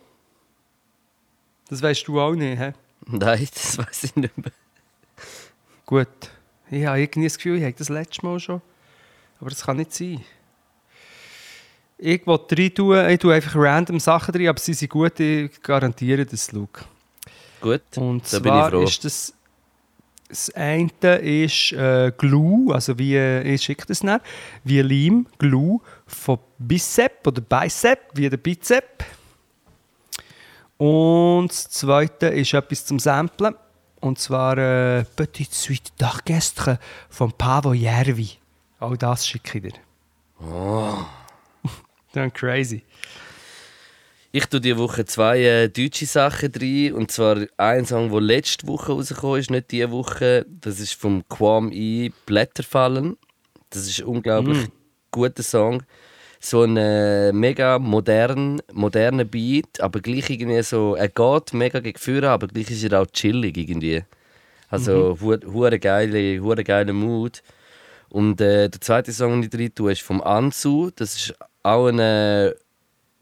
[1.70, 2.74] Das weißt du auch nicht, hä?
[3.06, 4.52] Nein, das weiß ich nicht mehr.
[5.86, 6.08] Gut.
[6.72, 8.62] Ich habe irgendwie das Gefühl, ich habe das letzte Mal schon.
[9.40, 10.24] Aber das kann nicht sein.
[11.98, 15.62] Ich will rein tun, ich tue einfach random Sachen drin, aber sie sind gut, ich
[15.62, 16.84] garantiere das, Luke.
[17.62, 18.84] Gut, Und da bin ich zwar froh.
[18.84, 19.34] ist das.
[20.30, 24.20] Das eine ist äh, Glue, also wie, äh, ich schicke das nicht,
[24.64, 29.06] wie Leim, Glue von Bicep oder Bicep, wie der Bizep.
[30.78, 33.54] Und das zweite ist etwas zum Samplen.
[34.04, 36.78] Und zwar äh, Petit Suite d'Orchestre
[37.10, 38.32] von Pavo Järvi.
[38.82, 39.80] Auch das schicke ich dir.
[40.42, 41.06] Oh.
[42.12, 42.84] Dann crazy.
[44.34, 46.92] Ich tue diese Woche zwei äh, deutsche Sachen rein.
[46.92, 50.46] Und zwar ein Song, der letzte Woche rausgekommen ist, nicht diese Woche.
[50.50, 53.16] Das ist vom Quam E Blätterfallen.
[53.70, 54.68] Das ist ein unglaublich
[55.12, 55.82] guter Song.
[56.46, 61.98] So ein äh, mega modern, moderner Beat, aber gleich irgendwie so, er geht mega gegen
[61.98, 64.04] vorne, aber gleich ist er auch chillig irgendwie.
[64.68, 67.42] Also, hu hure geile, hure geile Mood.
[68.10, 70.92] Und äh, der zweite Song, den ich rein tue, ist vom Ansu.
[70.94, 72.54] Das ist auch ein äh,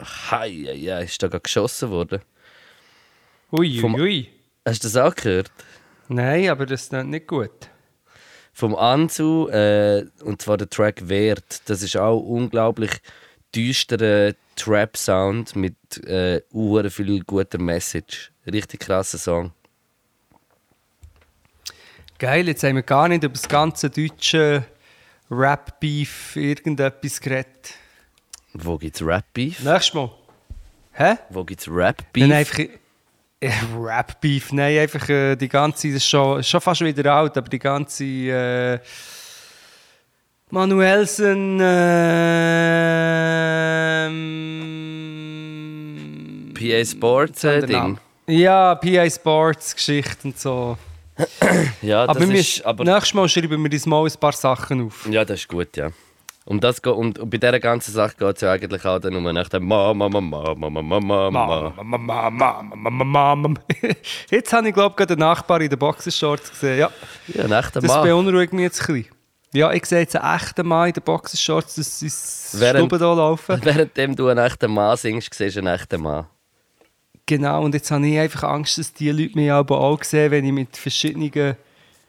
[0.02, 2.22] Hei, ja, ist da gerade geschossen worden.
[3.52, 4.28] Ui, ui, ui.
[4.66, 5.52] Hast du das auch gehört?
[6.08, 7.52] Nein, aber das ist nicht gut.
[8.54, 11.62] Vom Anzu, äh, und zwar der Track Wert.
[11.70, 12.92] Das ist auch unglaublich
[13.56, 15.76] düsterer Trap-Sound mit
[16.06, 16.42] äh,
[16.90, 18.32] viel guter Message.
[18.46, 19.52] Richtig krasser Song.
[22.20, 24.66] Geil, jetzt haben wir gar nicht über das ganze deutsche
[25.30, 27.76] Rap-Beef irgendetwas geredet.
[28.54, 29.64] Wo gibt's Rap-Beef?
[29.64, 30.12] Nächstes Mal.
[30.92, 31.16] Hä?
[31.30, 32.32] Wo gibt's Rap-Beef?
[32.32, 32.60] Einfach.
[33.42, 37.50] Äh, Rap-Beef, nein, einfach äh, die ganze, das ist schon, schon fast wieder alt, aber
[37.50, 38.04] die ganze.
[38.06, 38.80] Äh,
[40.52, 41.60] Manuelsen.
[45.32, 48.00] ähm, PA Sports äh, der Name.
[48.28, 48.40] Ding.
[48.40, 50.78] Ja, PA Sports Geschichte und so.
[51.82, 54.88] Ja, Aber, das wir ist, aber nächstes Mal schreiben wir uns mal ein paar Sachen
[54.88, 55.08] auf.
[55.10, 55.90] ja, das ist gut, ja.
[56.44, 59.24] Um das, und, und bei dieser ganzen Sache geht es ja eigentlich auch dann um
[59.24, 61.74] nach dem Mama, Mama, Mama, Mama, Mama.
[61.84, 63.60] Mama, Mama, Mama, Mama.
[64.30, 66.80] Jetzt habe ich, glaube ich, gerade den Nachbar in den Boxershorts gesehen.
[66.80, 66.90] Ja,
[67.28, 67.88] ja ein echter Mann.
[67.88, 69.12] Das beunruhigt mich jetzt ein bisschen.
[69.54, 73.64] Ja, ich sehe jetzt einen echten Mann in den Boxershorts, das ist Stuben hier laufen.
[73.64, 76.26] Währenddem du einen echten Mann singst, siehst du einen echten Mann.
[77.28, 80.46] Genau, und jetzt habe ich einfach Angst, dass die Leute mich aber auch sehen, wenn
[80.46, 81.56] ich mit verschiedenen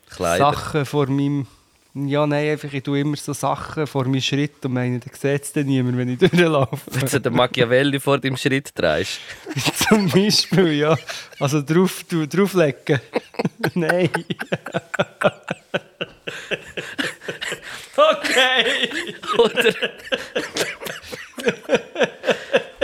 [0.08, 0.52] Kleider.
[0.52, 1.46] Sachen vor meinem
[1.94, 5.42] ja, nein, einfach, ich tue immer so Sachen vor meinem Schritt und meine, dann sieht
[5.42, 6.78] es dann niemand, wenn ich durchlaufe.
[6.90, 9.20] Wenn du den Machiavelli vor deinem Schritt drehst.
[9.88, 10.96] Zum Beispiel, ja.
[11.38, 12.98] Also drauf, du- drauflegen.
[13.74, 14.08] Nein.
[17.96, 18.64] okay.
[19.38, 19.74] Oder,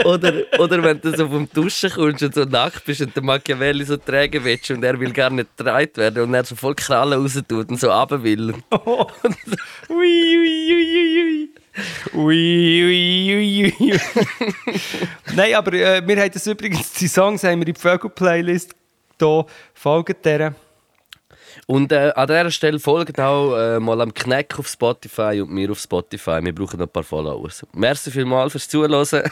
[0.05, 3.85] oder, oder wenn du so vom Duschen kommst und so nackt bist und der Machiavelli
[3.85, 7.21] so tragen willst und er will gar nicht getragen werden und er so voll Krallen
[7.21, 8.53] raus tut und so runter will.
[9.89, 11.49] Ui, ui, ui, ui, ui.
[12.13, 13.99] Ui, ui, ui, ui.
[15.35, 18.75] Nein, aber äh, wir haben das übrigens, die Songs haben wir in die Vögel-Playlist
[19.19, 19.45] hier.
[19.73, 20.55] Folgt der.
[21.67, 25.71] Und äh, an dieser Stelle folgt auch äh, mal am Kneck auf Spotify und mir
[25.71, 26.39] auf Spotify.
[26.41, 27.65] Wir brauchen noch ein paar Followers.
[27.73, 29.23] Merci vielmals fürs Zuhören.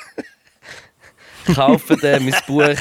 [1.54, 2.76] Kaufen äh, mein Buch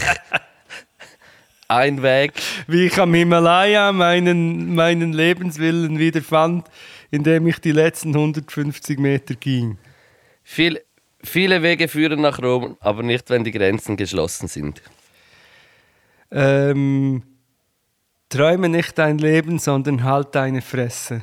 [1.69, 2.33] Ein Weg.
[2.69, 6.69] Wie ich am Himalaya meinen, meinen Lebenswillen wieder fand,
[7.11, 9.79] indem ich die letzten 150 Meter ging.
[10.45, 10.81] Viel,
[11.23, 14.81] viele Wege führen nach Rom, aber nicht, wenn die Grenzen geschlossen sind.
[16.31, 17.23] Ähm,
[18.29, 21.23] träume nicht dein Leben, sondern halt deine Fresse.